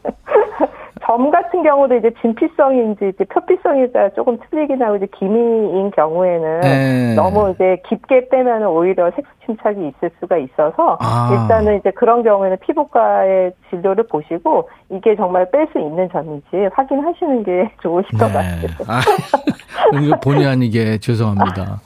[1.14, 7.14] 점 같은 경우도 이제 진피성인지 이제 표피성이 조금 틀리긴 하고 이제 기미인 경우에는 네.
[7.16, 11.30] 너무 이제 깊게 빼면 오히려 색소 침착이 있을 수가 있어서 아.
[11.32, 17.72] 일단은 이제 그런 경우에는 피부과의 진료를 보시고 이게 정말 뺄 수 있는 점인지 확인하시는 게
[17.84, 18.18] 좋으실 네.
[18.18, 18.68] 것 같아요.
[18.88, 21.80] 아, 본의 아니게 죄송합니다.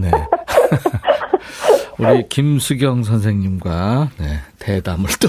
[0.00, 0.10] 네.
[1.96, 4.26] 우리 김수경 선생님과 네,
[4.58, 5.28] 대담을 또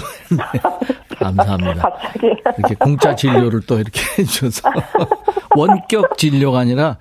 [1.19, 1.82] 감사합니다.
[1.82, 2.28] 갑자기.
[2.58, 4.69] 이렇게 공짜 진료를 또 이렇게 해줘서.
[5.56, 6.97] 원격 진료가 아니라.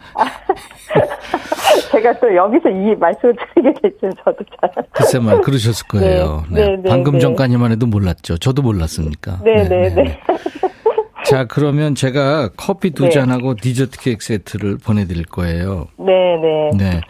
[1.91, 4.71] 제가 또 여기서 이 말씀을 드리게 됐죠, 저도 잘.
[4.93, 6.45] 글쎄 말, 그러셨을 거예요.
[6.51, 6.67] 네.
[6.67, 6.77] 네.
[6.77, 7.19] 네 방금 네.
[7.21, 8.39] 전까지만 해도 몰랐죠.
[8.39, 9.41] 저도 몰랐으니까.
[9.45, 9.69] 네네네.
[9.69, 10.21] 네, 네, 네.
[11.25, 15.87] 자, 그러면 제가 커피 두 잔하고 디저트 케이크 세트를 보내드릴 거예요.
[15.99, 16.71] 네네.
[16.77, 17.01] 네.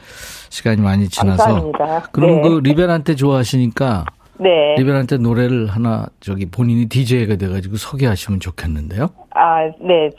[0.50, 1.44] 시간이 많이 지나서.
[1.44, 2.08] 감사합니다.
[2.12, 4.04] 그럼 그 리베란테 좋아하시니까
[4.38, 4.74] 네.
[4.76, 9.08] 리베란테 노래를 하나 저기 본인이 DJ가 돼가지고 소개하시면 좋겠는데요.
[9.30, 10.10] 아, 네.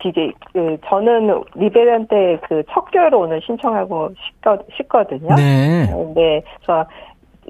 [0.00, 5.34] DJ 그 저는 리베란테 그 척결을 오늘 신청하고 싶거, 싶거 든요.
[5.34, 5.86] 네.
[6.14, 6.42] 네.
[6.64, 6.86] 그래서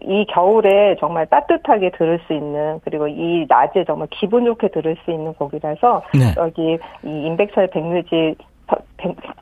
[0.02, 5.10] 이 겨울에 정말 따뜻하게 들을 수 있는 그리고 이 낮에 정말 기분 좋게 들을 수
[5.10, 6.34] 있는 곡이라서 네.
[6.36, 8.36] 여기 이 임백철 백뮤직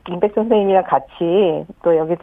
[0.09, 2.15] 임백 선생님이랑 같이 또 여기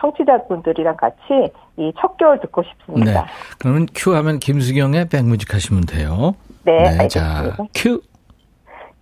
[0.00, 3.22] 청취자분들이랑 같이 이 첫 겨울 듣고 싶습니다.
[3.22, 3.26] 네.
[3.58, 6.34] 그러면 큐 하면 김수경의 백뮤직 하시면 돼요.
[6.64, 7.08] 네, 네 알겠습니다.
[7.08, 8.00] 자, 큐.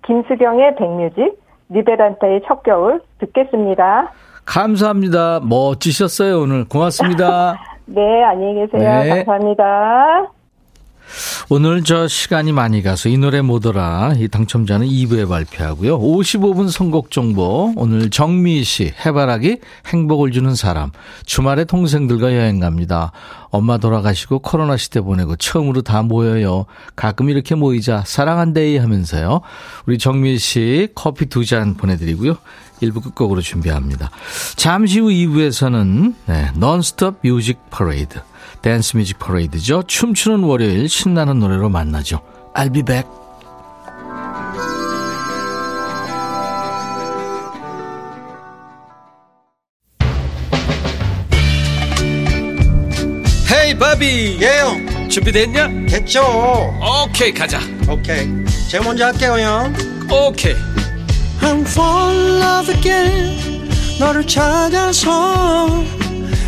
[0.07, 4.13] 김수경의 백뮤직, 리베란타의 첫 겨울 듣겠습니다.
[4.45, 5.41] 감사합니다.
[5.41, 6.65] 멋지셨어요, 오늘.
[6.69, 7.57] 고맙습니다.
[7.87, 9.03] 네, 안녕히 계세요.
[9.03, 9.25] 네.
[9.25, 10.36] 감사합니다.
[11.49, 15.99] 오늘 저 시간이 많이 가서 이 노래 뭐더라 이 당첨자는 2부에 발표하고요.
[15.99, 20.91] 55분 선곡 정보 오늘 정미 씨 해바라기 행복을 주는 사람
[21.25, 23.13] 주말에 동생들과 여행 갑니다.
[23.51, 26.67] 엄마 돌아가시고 코로나 시대 보내고 처음으로 다 모여요.
[26.95, 29.41] 가끔 이렇게 모이자 사랑한데이 하면서요.
[29.87, 32.37] 우리 정미 씨 커피 두 잔 보내드리고요.
[32.83, 34.11] 1부 끝곡으로 준비합니다.
[34.57, 38.21] 잠시 후 2부에서는 네, non-stop 뮤직 퍼레이드
[38.67, 39.85] 댄스 뮤직 퍼레이드죠.
[39.87, 42.21] 춤추는 월요일 신나는 노래로 만나죠.
[42.53, 43.09] I'll be back.
[53.53, 55.87] 헤이 바비 예영 준비됐냐?
[55.87, 56.25] 됐죠
[57.05, 58.27] 오케이 가자 오케이
[58.69, 59.73] 제가 먼저 할게요 형
[60.11, 60.55] 오케이
[61.41, 66.06] I'm fall in love again 너를 찾아서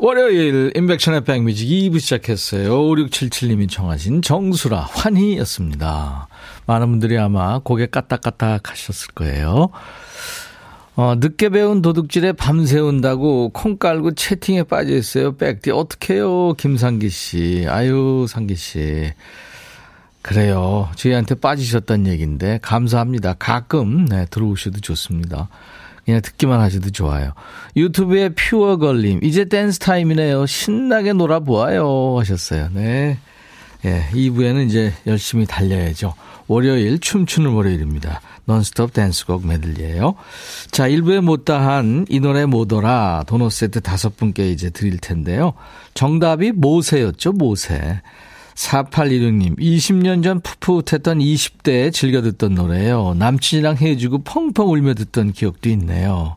[0.00, 2.70] 월요일 인백션의 백뮤직 2부 시작했어요.
[2.70, 6.28] 5677님이 청하신 정수라 환희였습니다.
[6.66, 9.70] 많은 분들이 아마 고개 까딱까딱 하셨을 거예요.
[10.94, 15.36] 어, 늦게 배운 도둑질에 밤새운다고 콩 깔고 채팅에 빠져 있어요.
[15.36, 17.66] 백디 어떡해요 김상기 씨.
[17.68, 19.12] 아유 상기 씨.
[20.22, 20.88] 그래요.
[20.94, 23.34] 저희한테 빠지셨던 얘기인데 감사합니다.
[23.34, 25.48] 가끔 네, 들어오셔도 좋습니다.
[26.08, 27.32] 그냥 듣기만 하셔도 좋아요.
[27.76, 30.46] 유튜브에 퓨어걸님, 이제 댄스 타임이네요.
[30.46, 32.18] 신나게 놀아보아요.
[32.18, 32.70] 하셨어요.
[32.72, 33.18] 네.
[33.84, 36.14] 예, 2부에는 이제 열심히 달려야죠.
[36.46, 38.22] 월요일, 춤추는 월요일입니다.
[38.46, 40.14] 논스톱 댄스곡 메들리예요
[40.70, 45.52] 자, 1부에 못다한 이 노래 뭐더라 도넛 세트 다섯 분께 이제 드릴 텐데요.
[45.92, 48.00] 정답이 모세였죠, 모세.
[48.58, 53.14] 4816님, 20년 전 풋풋했던 20대에 즐겨 듣던 노래예요.
[53.14, 56.36] 남친이랑 헤어지고 펑펑 울며 듣던 기억도 있네요.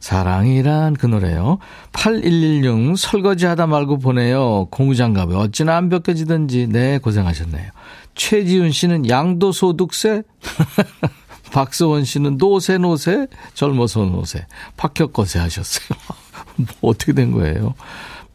[0.00, 1.58] 사랑이란 그 노래요.
[1.92, 4.66] 8116 설거지 하다 말고 보내요.
[4.70, 7.70] 고무장갑에 어찌나 안 벗겨지든지 네 고생하셨네요.
[8.16, 10.22] 최지훈 씨는 양도소득세
[11.52, 15.86] 박수원 씨는 노세 노세 젊어서 노세 박혁거세 하셨어요.
[16.80, 17.74] 뭐 어떻게 된 거예요?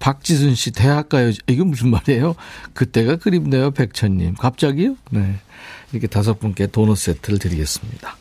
[0.05, 1.31] 박지순 씨 대학가요.
[1.47, 2.35] 이게 무슨 말이에요?
[2.75, 4.35] 그때가 그립네요, 백천님.
[4.35, 4.97] 갑자기요?
[5.09, 5.37] 네.
[5.91, 8.15] 이렇게 다섯 분께 도넛 세트를 드리겠습니다.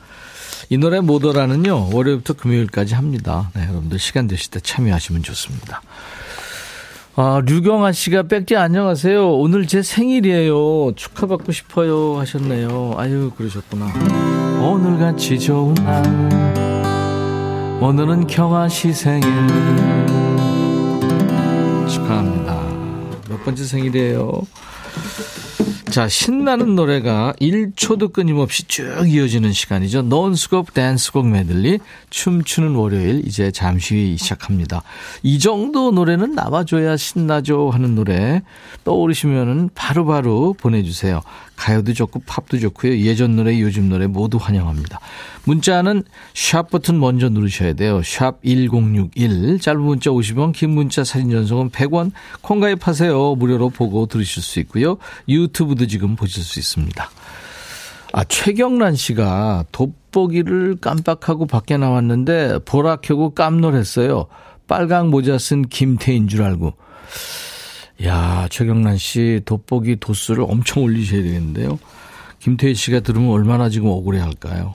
[0.71, 3.51] 이 노래 모더라는요, 월요일부터 금요일까지 합니다.
[3.55, 5.83] 네, 여러분들 시간 되실 때 참여하시면 좋습니다.
[7.17, 9.37] 아, 류경아 씨가 백지 안녕하세요.
[9.37, 10.95] 오늘 제 생일이에요.
[10.97, 12.19] 축하받고 싶어요.
[12.19, 12.95] 하셨네요.
[12.97, 13.93] 아유, 그러셨구나.
[14.63, 16.03] 오늘 같이 좋은 날.
[17.83, 20.24] 오늘은 경아 씨 생일.
[21.95, 22.55] 축하합니다.
[23.29, 24.43] 몇 번째 생일이에요?
[25.91, 30.03] 자, 신나는 노래가 1초도 끊임없이 쭉 이어지는 시간이죠.
[30.03, 31.79] 논스톱 댄스곡 메들리
[32.11, 34.83] 춤추는 월요일 이제 잠시 시작합니다.
[35.23, 38.43] 이 정도 노래는 나와줘야 신나죠 하는 노래
[38.83, 41.21] 떠오르시면은 바로바로 보내주세요.
[41.57, 42.99] 가요도 좋고 팝도 좋고요.
[42.99, 45.01] 예전 노래, 요즘 노래 모두 환영합니다.
[45.45, 46.03] 문자는
[46.35, 48.03] 샵 버튼 먼저 누르셔야 돼요.
[48.03, 49.61] 샵 1061.
[49.61, 52.13] 짧은 문자 50원, 긴 문자 사진 전송은 100원.
[52.41, 53.35] 콩 가입하세요.
[53.37, 54.99] 무료로 보고 들으실 수 있고요.
[55.29, 57.11] 유튜브도 지금 보실 수 있습니다.
[58.13, 64.27] 아, 최경란 씨가 돋보기를 깜빡하고 밖에 나왔는데 보라 켜고 깜놀했어요.
[64.69, 66.75] 빨강 모자 쓴 김태인 줄 알고.
[68.05, 71.79] 야, 최경란 씨 돋보기 도수를 엄청 올리셔야 되겠는데요.
[72.41, 74.75] 김태희 씨가 들으면 얼마나 지금 억울해 할까요?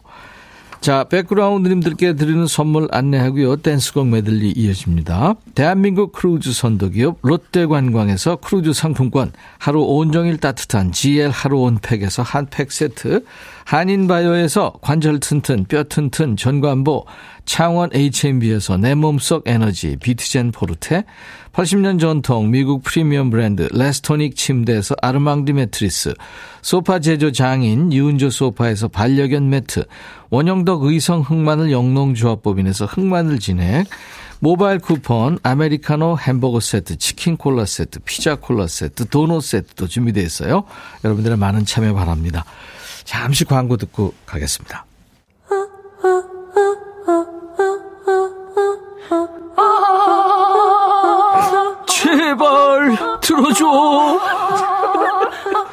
[0.81, 3.57] 자, 백그라운드님들께 드리는 선물 안내하고요.
[3.57, 5.35] 댄스곡 메들리 이어집니다.
[5.53, 13.25] 대한민국 크루즈 선도기업 롯데관광에서 크루즈 상품권, 하루 온종일 따뜻한 GL 하루 온팩에서 한 팩 세트,
[13.69, 17.05] 한인바이오에서 관절 튼튼, 뼈 튼튼, 전관보,
[17.45, 21.05] 창원 H&B에서 내 몸속 에너지, 비트젠 포르테,
[21.53, 26.15] 80년 전통 미국 프리미엄 브랜드 레스토닉 침대에서 아르망디 매트리스,
[26.63, 29.85] 소파 제조 장인 유운조 소파에서 반려견 매트,
[30.31, 33.85] 원형덕 의성 흑마늘 영농조합법인에서 흑마늘 진액,
[34.39, 40.63] 모바일 쿠폰, 아메리카노 햄버거 세트, 치킨 콜라 세트, 피자 콜라 세트, 도넛 세트도 준비되어 있어요.
[41.03, 42.45] 여러분들의 많은 참여 바랍니다.
[43.09, 44.85] 잠시 광고 듣고 가겠습니다.
[51.87, 53.65] 제발 들어줘.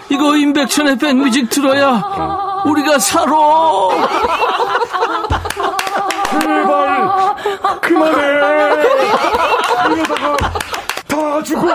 [0.09, 3.31] 이거 임백천의 백뮤직 들어야 우리가 살아.
[6.41, 7.37] 제발
[7.83, 8.23] 그만해.
[9.93, 10.37] 이러다가
[11.07, 11.67] 다 죽어.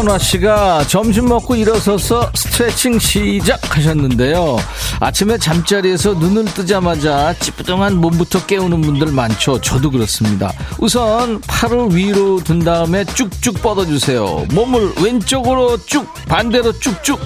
[0.00, 4.56] 선화 씨가 점심 먹고 일어서서 스트레칭 시작하셨는데요.
[4.98, 9.60] 아침에 잠자리에서 눈을 뜨자마자 찌뿌둥한 몸부터 깨우는 분들 많죠.
[9.60, 10.54] 저도 그렇습니다.
[10.78, 14.46] 우선 팔을 위로 든 다음에 쭉쭉 뻗어주세요.
[14.52, 17.20] 몸을 왼쪽으로 쭉, 반대로 쭉쭉.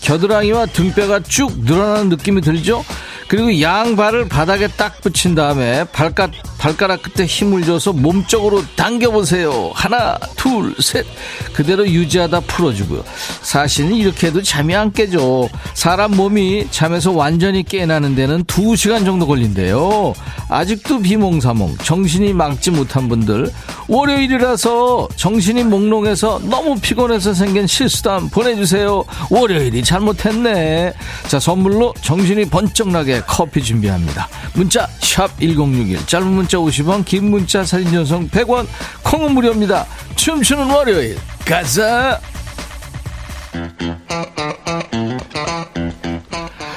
[0.00, 2.84] 겨드랑이와 등뼈가 쭉 늘어나는 느낌이 들죠?
[3.28, 9.72] 그리고 양발을 바닥에 딱 붙인 다음에 발가, 발가락 끝에 힘을 줘서 몸쪽으로 당겨보세요.
[9.74, 11.04] 하나, 둘, 셋.
[11.52, 13.04] 그대로 유지하다 풀어주고요.
[13.46, 15.48] 사실은 이렇게 해도 잠이 안 깨죠.
[15.72, 20.14] 사람 몸이 잠에서 완전히 깨어나는 데는 2시간 정도 걸린대요.
[20.48, 23.52] 아직도 비몽사몽, 정신이 막지 못한 분들,
[23.86, 29.04] 월요일이라서 정신이 몽롱해서 너무 피곤해서 생긴 실수담 보내주세요.
[29.30, 30.92] 월요일이 잘못했네.
[31.28, 34.28] 자, 선물로 정신이 번쩍 나게 커피 준비합니다.
[34.54, 36.04] 문자, 샵 1061.
[36.04, 38.66] 짧은 문자 50원, 긴 문자 사진 전송 100원,
[39.04, 39.86] 콩은 무료입니다.
[40.16, 41.16] 춤추는 월요일.
[41.44, 42.20] 가자!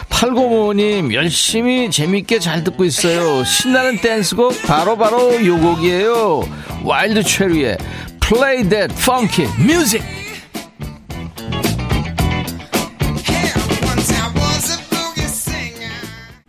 [0.10, 3.44] 805님 열심히 재밌게 잘 듣고 있어요.
[3.44, 6.42] 신나는 댄스곡 바로 바로 요 곡이에요.
[6.84, 7.78] Wild Cherry의
[8.20, 10.06] Play That Funky Music.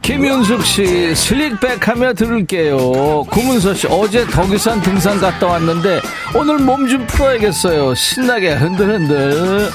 [0.02, 3.24] 김윤숙 씨 slickback 하며 들을게요.
[3.30, 6.00] 구문서 씨 어제 덕유산 등산 갔다 왔는데
[6.34, 7.94] 오늘 몸 좀 풀어야겠어요.
[7.94, 9.70] 신나게 흔들흔들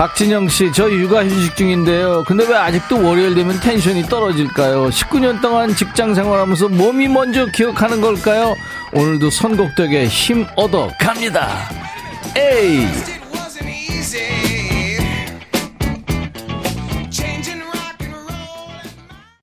[0.00, 2.24] 박진영 씨, 저 육아 휴직 중인데요.
[2.26, 4.88] 근데 왜 아직도 월요일 되면 tension이 떨어질까요?
[4.88, 8.56] 19년 동안 직장 생활하면서 몸이 먼저 기억하는 걸까요?
[8.94, 11.68] 오늘도 선곡 덕에 힘 얻어 갑니다.
[12.34, 12.88] 에이!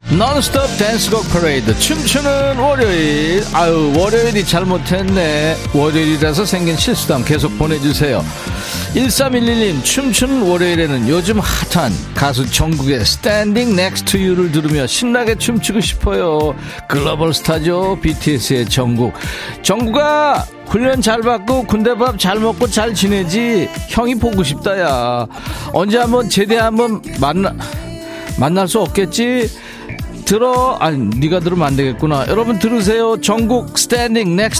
[0.09, 8.23] non-stop 댄스곡 퍼레이드 춤추는 월요일 아유 월요일이 잘못했네 월요일이라서 생긴 실수담 계속 보내주세요
[8.93, 16.55] 1311님 춤추는 월요일에는 요즘 핫한 가수 정국의 Standing Next to You를 들으며 신나게 춤추고 싶어요.
[16.87, 19.13] 글로벌 스타죠 BTS의 정국.
[19.61, 23.69] 정국아 훈련 잘 받고 군대 밥 잘 먹고 잘 지내지?
[23.89, 25.27] 형이 보고 싶다 야.
[25.73, 27.53] 언제 한번 제대 한번 만나
[28.39, 29.49] 만날 수 없겠지?
[30.25, 30.75] 들어.
[30.79, 32.25] 아니 네가 들으면 안 되겠구나.
[32.29, 33.21] 여러분 들으세요.
[33.21, 34.51] 정국 Standing Next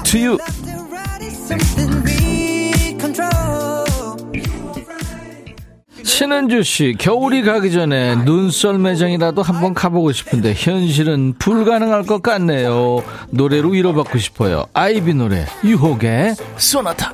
[6.18, 13.04] 신은주 씨, 겨울이 가기 전에 눈썰 매장이라도 한번 가보고 싶은데 현실은 불가능할 것 같네요.
[13.30, 14.66] 노래로 위로받고 싶어요.
[14.74, 17.14] 아이비 노래, 유혹의 소나타.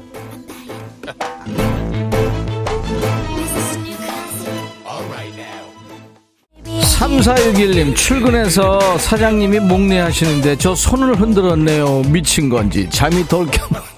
[6.63, 13.92] 3461님 출근해서 사장님이 목례 하시는데 저 손을 흔들었네요 미친 건지 잠이 덜 켜면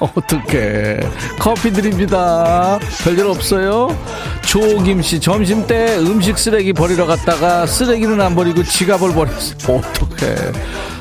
[0.16, 1.00] 어떡해.
[1.38, 2.78] 커피 드립니다.
[3.04, 3.96] 별일 없어요.
[4.42, 9.54] 조김 씨 점심 때 음식 쓰레기 버리러 갔다가 쓰레기는 안 버리고 지갑을 버렸어.
[9.68, 10.34] 어떡해.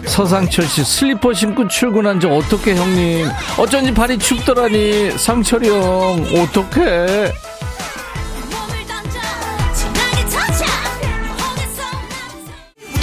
[0.05, 3.27] 서상철 씨 슬리퍼 신고 출근한 적 어떡해 형님?
[3.57, 5.11] 어쩐지 발이 춥더라니.
[5.17, 7.31] 상철이 형 어떡해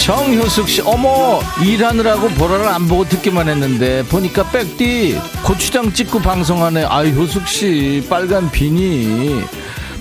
[0.06, 6.84] 정효숙 씨, 어머, 일하느라고 보라를 안 보고 듣기만 했는데, 보니까 백디, 고추장 찍고 방송하네.
[6.84, 9.42] 아유, 효숙 씨, 빨간 비니.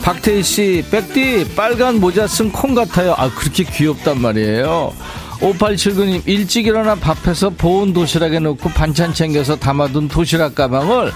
[0.04, 3.16] 박태희 씨, 백디, 빨간 모자 쓴 콩 같아요.
[3.18, 4.94] 아, 그렇게 귀엽단 말이에요.
[5.40, 11.12] 5879님, 일찍 일어나 밥해서 보온 도시락에 넣고 반찬 챙겨서 담아둔 도시락 가방을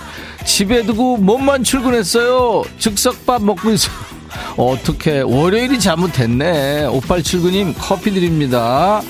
[0.45, 2.63] 집에 두고 몸만 출근했어요.
[2.80, 4.18] 즉석밥 먹고 있어요.
[4.57, 6.87] 어떻게 월요일이 잘못됐네.
[6.87, 9.01] 5879님 커피 드립니다.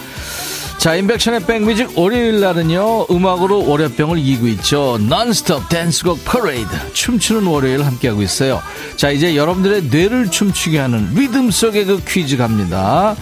[0.79, 4.97] 자, 임백천의 백뮤직 월요일 날은요, 음악으로 월요병을 이기고 있죠.
[5.01, 6.69] non-stop 댄스곡 퍼레이드.
[6.93, 8.61] 춤추는 월요일 함께하고 있어요.
[8.95, 13.17] 자, 이제 여러분들의 뇌를 춤추게 하는 리듬 속의 그 퀴즈 갑니다.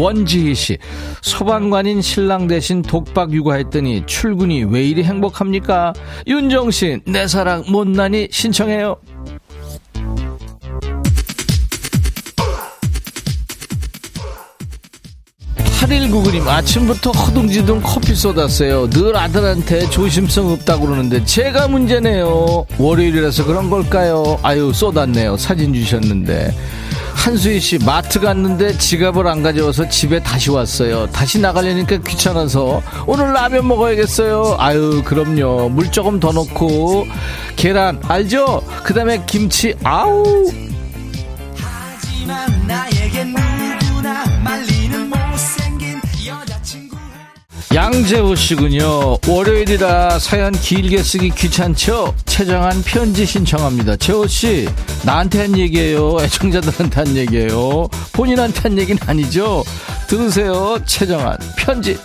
[0.00, 0.78] 원지희 씨,
[1.20, 5.92] 소방관인 신랑 대신 독박 육아했더니 출근이 왜 이리 행복합니까?
[6.26, 8.96] 윤정신, 내 사랑 못난이 신청해요.
[15.80, 18.88] 8199님 아침부터 허둥지둥 커피 쏟았어요.
[18.90, 22.66] 늘 아들한테 조심성 없다고 그러는데 제가 문제네요.
[22.78, 24.38] 월요일이라서 그런 걸까요?
[24.42, 25.36] 아유 쏟았네요.
[25.36, 26.54] 사진 주셨는데
[27.20, 31.06] 한수희 씨 마트 갔는데 지갑을 안 가져와서 집에 다시 왔어요.
[31.08, 34.56] 다시 나가려니까 귀찮아서 오늘 라면 먹어야겠어요.
[34.58, 35.68] 아유 그럼요.
[35.68, 37.06] 물 조금 더 넣고
[37.56, 38.62] 계란 알죠?
[38.84, 40.50] 그다음에 김치 아우.
[47.72, 49.18] 양재호 씨군요.
[49.28, 52.16] 월요일이라 사연 길게 쓰기 귀찮죠?
[52.26, 53.94] 최정한 편지 신청합니다.
[53.96, 54.68] 재호 씨,
[55.04, 56.16] 나한테 한 얘기예요.
[56.20, 57.86] 애청자들한테 한 얘기예요.
[58.12, 59.62] 본인한테 한 얘기는 아니죠?
[60.08, 60.78] 들으세요.
[60.84, 61.96] 최정한 편지.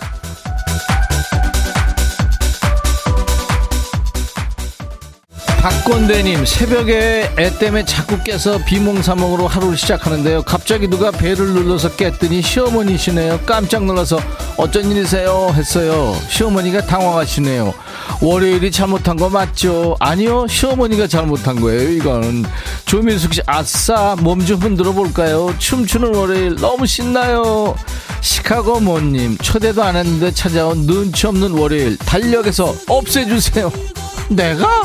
[5.66, 10.42] 박건대님 새벽에 애 때문에 자꾸 깨서 비몽사몽으로 하루를 시작하는데요.
[10.42, 13.40] 갑자기 누가 배를 눌러서 깼더니 시어머니시네요.
[13.44, 14.20] 깜짝 놀라서
[14.56, 15.50] 어쩐 일이세요?
[15.54, 16.16] 했어요.
[16.28, 17.74] 시어머니가 당황하시네요.
[18.20, 19.96] 월요일이 잘못한 거 맞죠?
[19.98, 22.44] 아니요 시어머니가 잘못한 거예요 이거는
[22.84, 25.52] 조민숙씨 아싸 몸 좀 흔들어 볼까요?
[25.58, 27.74] 춤추는 월요일 너무 신나요.
[28.20, 33.72] 시카고 모님 초대도 안 했는데 찾아온 눈치 없는 월요일 달력에서 없애주세요.
[34.30, 34.84] 내가?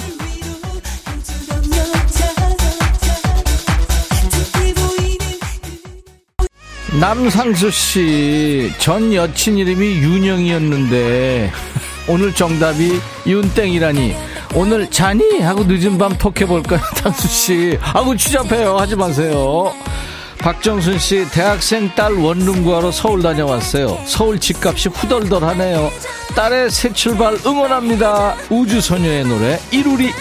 [7.00, 11.52] 남상수 씨, 전 여친 이름이 윤영이었는데,
[12.08, 14.16] 오늘 정답이 윤땡이라니.
[14.54, 15.40] 오늘 자니?
[15.40, 17.80] 하고 늦은 밤 톡해볼까요, 상수 씨?
[17.82, 18.78] 아고 추잡해요.
[18.78, 19.74] 하지 마세요.
[20.40, 24.02] 박정순 씨, 대학생 딸 원룸 구하러 서울 다녀왔어요.
[24.06, 25.90] 서울 집값이 후덜덜하네요.
[26.36, 28.36] 딸의 새 출발 응원합니다.
[28.50, 30.12] 우주소녀의 노래, 이루리.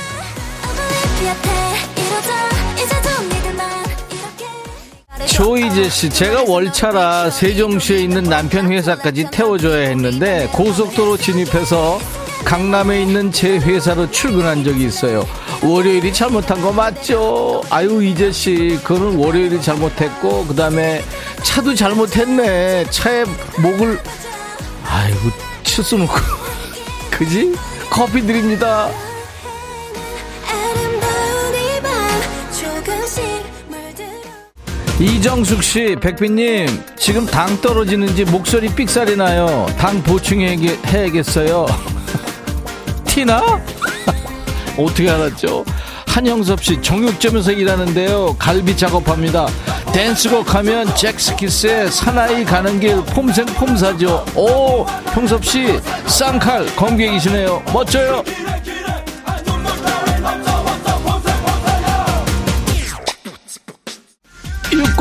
[5.41, 11.99] 조이제 씨, 제가 월차라 세종시에 있는 남편 회사까지 태워줘야 했는데 고속도로 진입해서
[12.45, 15.27] 강남에 있는 제 회사로 출근한 적이 있어요.
[15.63, 17.63] 월요일이 잘못한 거 맞죠?
[17.71, 21.03] 아유 이재 씨, 그거는 월요일이 잘못했고 그 다음에
[21.43, 22.91] 차도 잘못했네.
[22.91, 23.25] 차에
[23.63, 23.99] 목을
[24.85, 25.31] 아이고
[25.65, 26.13] 치수 놓고
[27.11, 27.55] 그지?
[27.89, 28.91] 커피 드립니다.
[35.01, 39.67] 이정숙 씨, 백빈님, 지금 당 떨어지는지 목소리 삑살이 나요.
[39.79, 41.65] 당 보충해야겠어요.
[43.07, 43.41] 티나?
[44.77, 45.65] 어떻게 알았죠?
[46.07, 48.37] 한영섭 씨, 정육점에서 일하는데요.
[48.39, 49.47] 갈비 작업합니다.
[49.95, 54.27] 댄스곡 하면 잭스키스의 사나이 가는 길 폼생 폼사죠.
[54.37, 54.85] 오,
[55.15, 57.63] 형섭 씨, 쌍칼 검객이시네요.
[57.73, 58.23] 멋져요.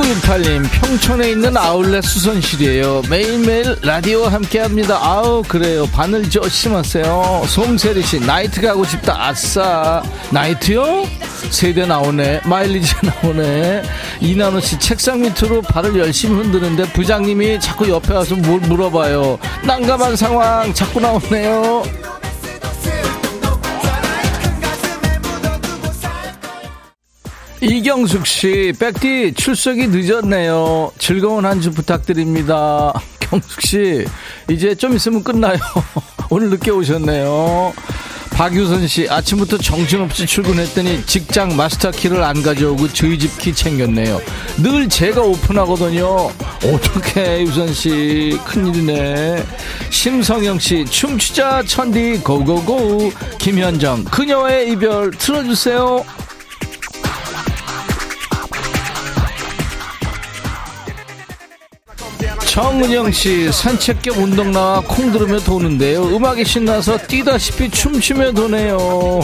[0.10, 3.04] 6968님 평촌에 있는 아울렛 수선실이에요.
[3.10, 4.98] 매일매일 라디오 함께합니다.
[5.02, 5.86] 아우 그래요.
[5.92, 7.44] 바늘 조심하세요.
[7.48, 9.28] 송세리씨 나이트 가고 싶다.
[9.28, 10.02] 아싸.
[10.32, 11.06] 나이트요?
[11.52, 12.42] 세대 나오네.
[12.46, 13.84] 마일리지 나오네.
[14.22, 19.38] 이나노씨 책상 밑으로 발을 열심히 흔드는데 부장님이 자꾸 옆에 와서 뭘 물어봐요.
[19.64, 21.84] 난감한 상황 자꾸 나오네요
[27.62, 30.92] 이경숙 씨, 백디 출석이 늦었네요.
[30.98, 32.94] 즐거운 한 주 부탁드립니다.
[33.20, 34.06] 경숙 씨,
[34.50, 35.58] 이제 좀 있으면 끝나요.
[36.30, 37.74] 오늘 늦게 오셨네요.
[38.32, 44.22] 박유선 씨, 아침부터 정신없이 출근했더니 직장 마스터 키를 안 가져오고 저희 집 키 챙겼네요.
[44.64, 46.06] 늘 제가 오픈하거든요.
[46.64, 48.40] 어떡해, 유선 씨.
[48.46, 49.44] 큰일이네.
[49.90, 53.12] 심성영 씨, 춤추자 천디 고고고.
[53.40, 56.06] 김현정, 그녀의 이별 틀어주세요.
[62.50, 66.04] 정은영 씨 산책 겸 운동 나와 콩 들으며 도는데요.
[66.08, 69.20] 음악이 신나서 뛰다시피 춤추며 도네요.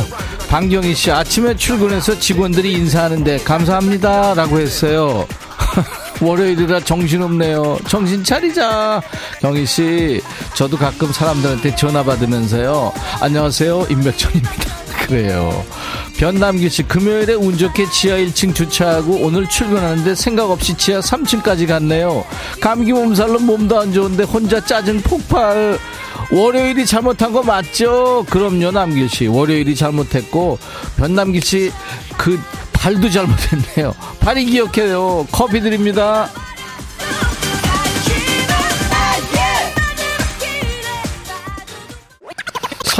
[0.47, 5.27] 방경희 씨 아침에 출근해서 직원들이 인사하는데 감사합니다라고 했어요.
[6.21, 7.79] 월요일이라 정신없네요.
[7.87, 9.01] 정신 차리자.
[9.41, 10.21] 경희 씨,
[10.53, 12.93] 저도 가끔 사람들한테 전화 받으면서요.
[13.21, 13.87] 안녕하세요.
[13.89, 14.84] 임백천입니다.
[15.01, 15.63] 그래요.
[16.17, 22.25] 변남기 씨, 금요일에 운 좋게 지하 1층 주차하고 오늘 출근하는데 생각 없이 지하 3층까지 갔네요.
[22.61, 25.77] 감기 몸살로 몸도 안 좋은데 혼자 짜증 폭발.
[26.31, 28.25] 월요일이 잘못한 거 맞죠?
[28.29, 29.27] 그럼요, 남길 씨.
[29.27, 30.57] 월요일이 잘못했고,
[30.97, 31.71] 변남기 씨,
[32.17, 32.39] 그,
[32.73, 33.93] 발도 잘못했네요.
[34.21, 35.27] 발이 기억해요.
[35.31, 36.29] 커피 드립니다.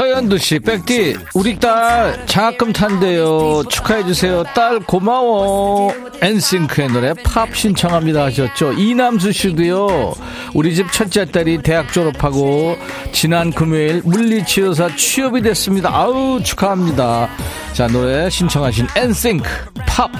[0.06, 3.64] 서현두 씨, 백디, 우리 딸 장학금 탄대요.
[3.68, 4.44] 축하해주세요.
[4.54, 5.92] 딸 고마워.
[6.22, 8.72] 엔싱크의 노래 팝 신청합니다 하셨죠.
[8.74, 10.14] 이남수 씨도요.
[10.54, 12.76] 우리 집 첫째 딸이 대학 졸업하고
[13.12, 15.90] 지난 금요일 물리치료사 취업이 됐습니다.
[15.92, 17.28] 아우, 축하합니다.
[17.72, 19.50] 자, 노래 신청하신 엔싱크
[19.86, 20.10] 팝.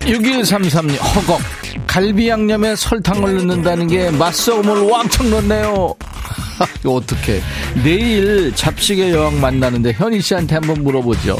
[0.00, 5.94] 6133님 허걱 갈비 양념에 설탕을 넣는다는 게 맛소금을 왕창 넣네요.
[6.80, 7.42] 이거 어떡해.
[7.82, 11.36] 내일 잡식의 여왕 만나는데 현희 씨한테 한번 물어보죠.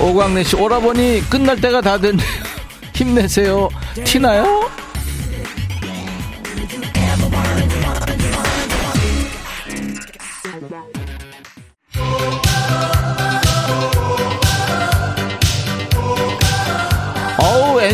[0.00, 2.26] 오광래 씨 오라버니 끝날 때가 다 됐네요.
[2.94, 3.68] 힘내세요.
[4.04, 4.68] 티나요?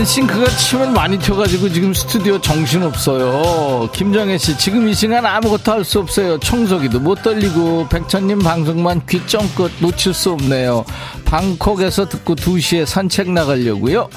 [0.05, 3.88] 싱크가 침을 많이 튀어가지고 지금 스튜디오 정신없어요.
[3.92, 6.38] 김정혜 씨, 지금 이 시간 아무것도 할 수 없어요.
[6.38, 10.84] 청소기도 못 돌리고, 백천님 방송만 귀 쫑긋 놓칠 수 없네요.
[11.24, 14.09] 방콕에서 듣고 2시에 산책 나가려고요.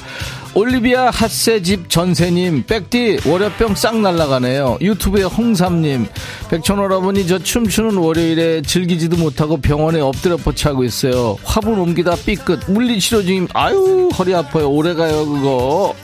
[0.52, 4.78] 올리비아 핫세 집 전세님, 백디, 월요병 싹 날라가네요.
[4.80, 6.08] 유튜브에 홍삼님,
[6.50, 11.38] 백천오라버니 저 춤추는 월요일에 즐기지도 못하고 병원에 엎드려 뻗치하고 있어요.
[11.44, 14.68] 화분 옮기다 삐끗, 물리치료 중임, 아유, 허리 아파요.
[14.70, 15.94] 오래 가요, 그거.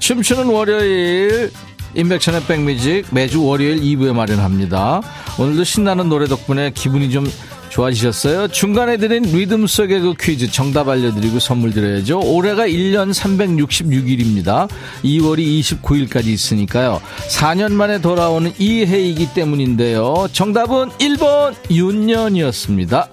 [0.00, 1.50] 춤추는 월요일,
[1.94, 5.00] 인백천의 백뮤직 매주 월요일 2부에 마련합니다.
[5.38, 7.24] 오늘도 신나는 노래 덕분에 기분이 좀
[7.72, 8.48] 좋아지셨어요?
[8.48, 12.20] 중간에 드린 리듬 속의 그 퀴즈 정답 알려드리고 선물 드려야죠.
[12.20, 14.68] 올해가 1년 366일입니다.
[15.02, 17.00] 2월이 29일까지 있으니까요.
[17.30, 20.28] 4년 만에 돌아오는 이 해이기 때문인데요.
[20.32, 23.08] 정답은 1번 윤년이었습니다.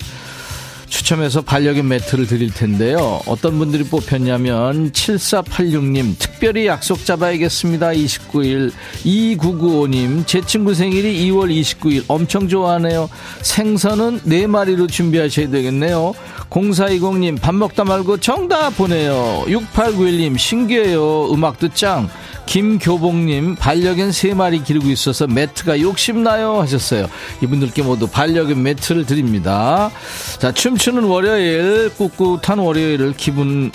[0.89, 3.21] 추첨해서 반려견 매트를 드릴 텐데요.
[3.25, 7.89] 어떤 분들이 뽑혔냐면 7486님 특별히 약속 잡아야겠습니다.
[7.89, 8.71] 29일
[9.05, 13.09] 2995님 제 친구 생일이 2월 29일 엄청 좋아하네요.
[13.41, 16.13] 생선은 4마리로 준비하셔야 되겠네요.
[16.49, 19.45] 0420님 밥 먹다 말고 정답 보내요.
[19.47, 21.31] 6891님 신기해요.
[21.31, 22.09] 음악도 짱.
[22.49, 27.07] 김교봉님 반려견 3마리 기르고 있어서 매트가 욕심나요 하셨어요.
[27.43, 29.91] 이분들께 모두 반려견 매트를 드립니다.
[30.39, 33.71] 자 춤추는 월요일 꿋꿋한 월요일을 기분을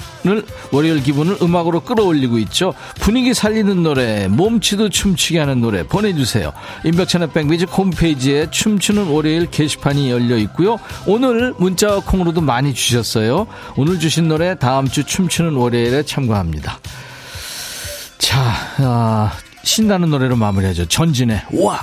[0.73, 2.75] 월요일 기분을 음악으로 끌어올리고 있죠.
[2.99, 6.53] 분위기 살리는 노래 몸치도 춤추게 하는 노래 보내주세요.
[6.85, 10.81] 인백천의 백미지 홈페이지에 춤추는 월요일 게시판이 열려 있고요.
[11.07, 13.47] 오늘 문자와 콩으로도 많이 주셨어요.
[13.77, 16.81] 오늘 주신 노래 다음 주 춤추는 월요일에 참고합니다.
[18.25, 18.41] 자,
[18.79, 19.33] 아,
[19.65, 20.87] 신나는 노래로 마무리하죠.
[20.87, 21.79] 전진의 와!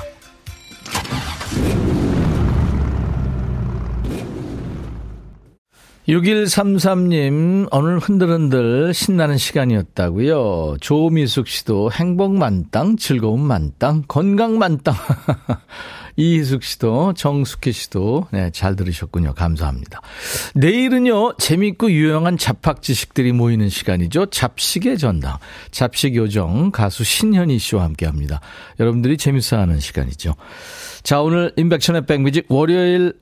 [6.09, 10.77] 6133님, 오늘 흔들흔들 신나는 시간이었다고요.
[10.81, 14.95] 조미숙 씨도 행복 만땅, 즐거움 만땅, 건강 만땅.
[16.15, 19.33] 이희숙 씨도 정숙희 씨도 네, 잘 들으셨군요.
[19.33, 20.01] 감사합니다.
[20.55, 21.37] 내일은요.
[21.37, 24.27] 재밌고 유용한 잡학 지식들이 모이는 시간이죠.
[24.27, 25.37] 잡식의 전당.
[25.71, 28.41] 잡식 요정 가수 신현희 씨와 함께합니다.
[28.79, 30.35] 여러분들이 재밌어하는 시간이죠.
[31.03, 33.13] 자 오늘 인백천의 백뮤직 월요일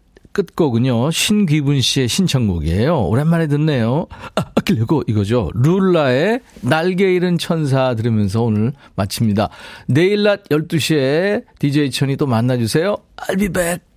[0.43, 3.07] 끝곡은요, 신귀분 씨의 신청곡이에요.
[3.07, 4.07] 오랜만에 듣네요.
[4.35, 5.49] 아, 아끼려고 이거죠.
[5.55, 9.49] 룰라의 날개 잃은 천사 들으면서 오늘 마칩니다.
[9.87, 12.95] 내일 낮 12시에 DJ 천이 또 만나주세요.
[13.17, 13.88] I'll be back.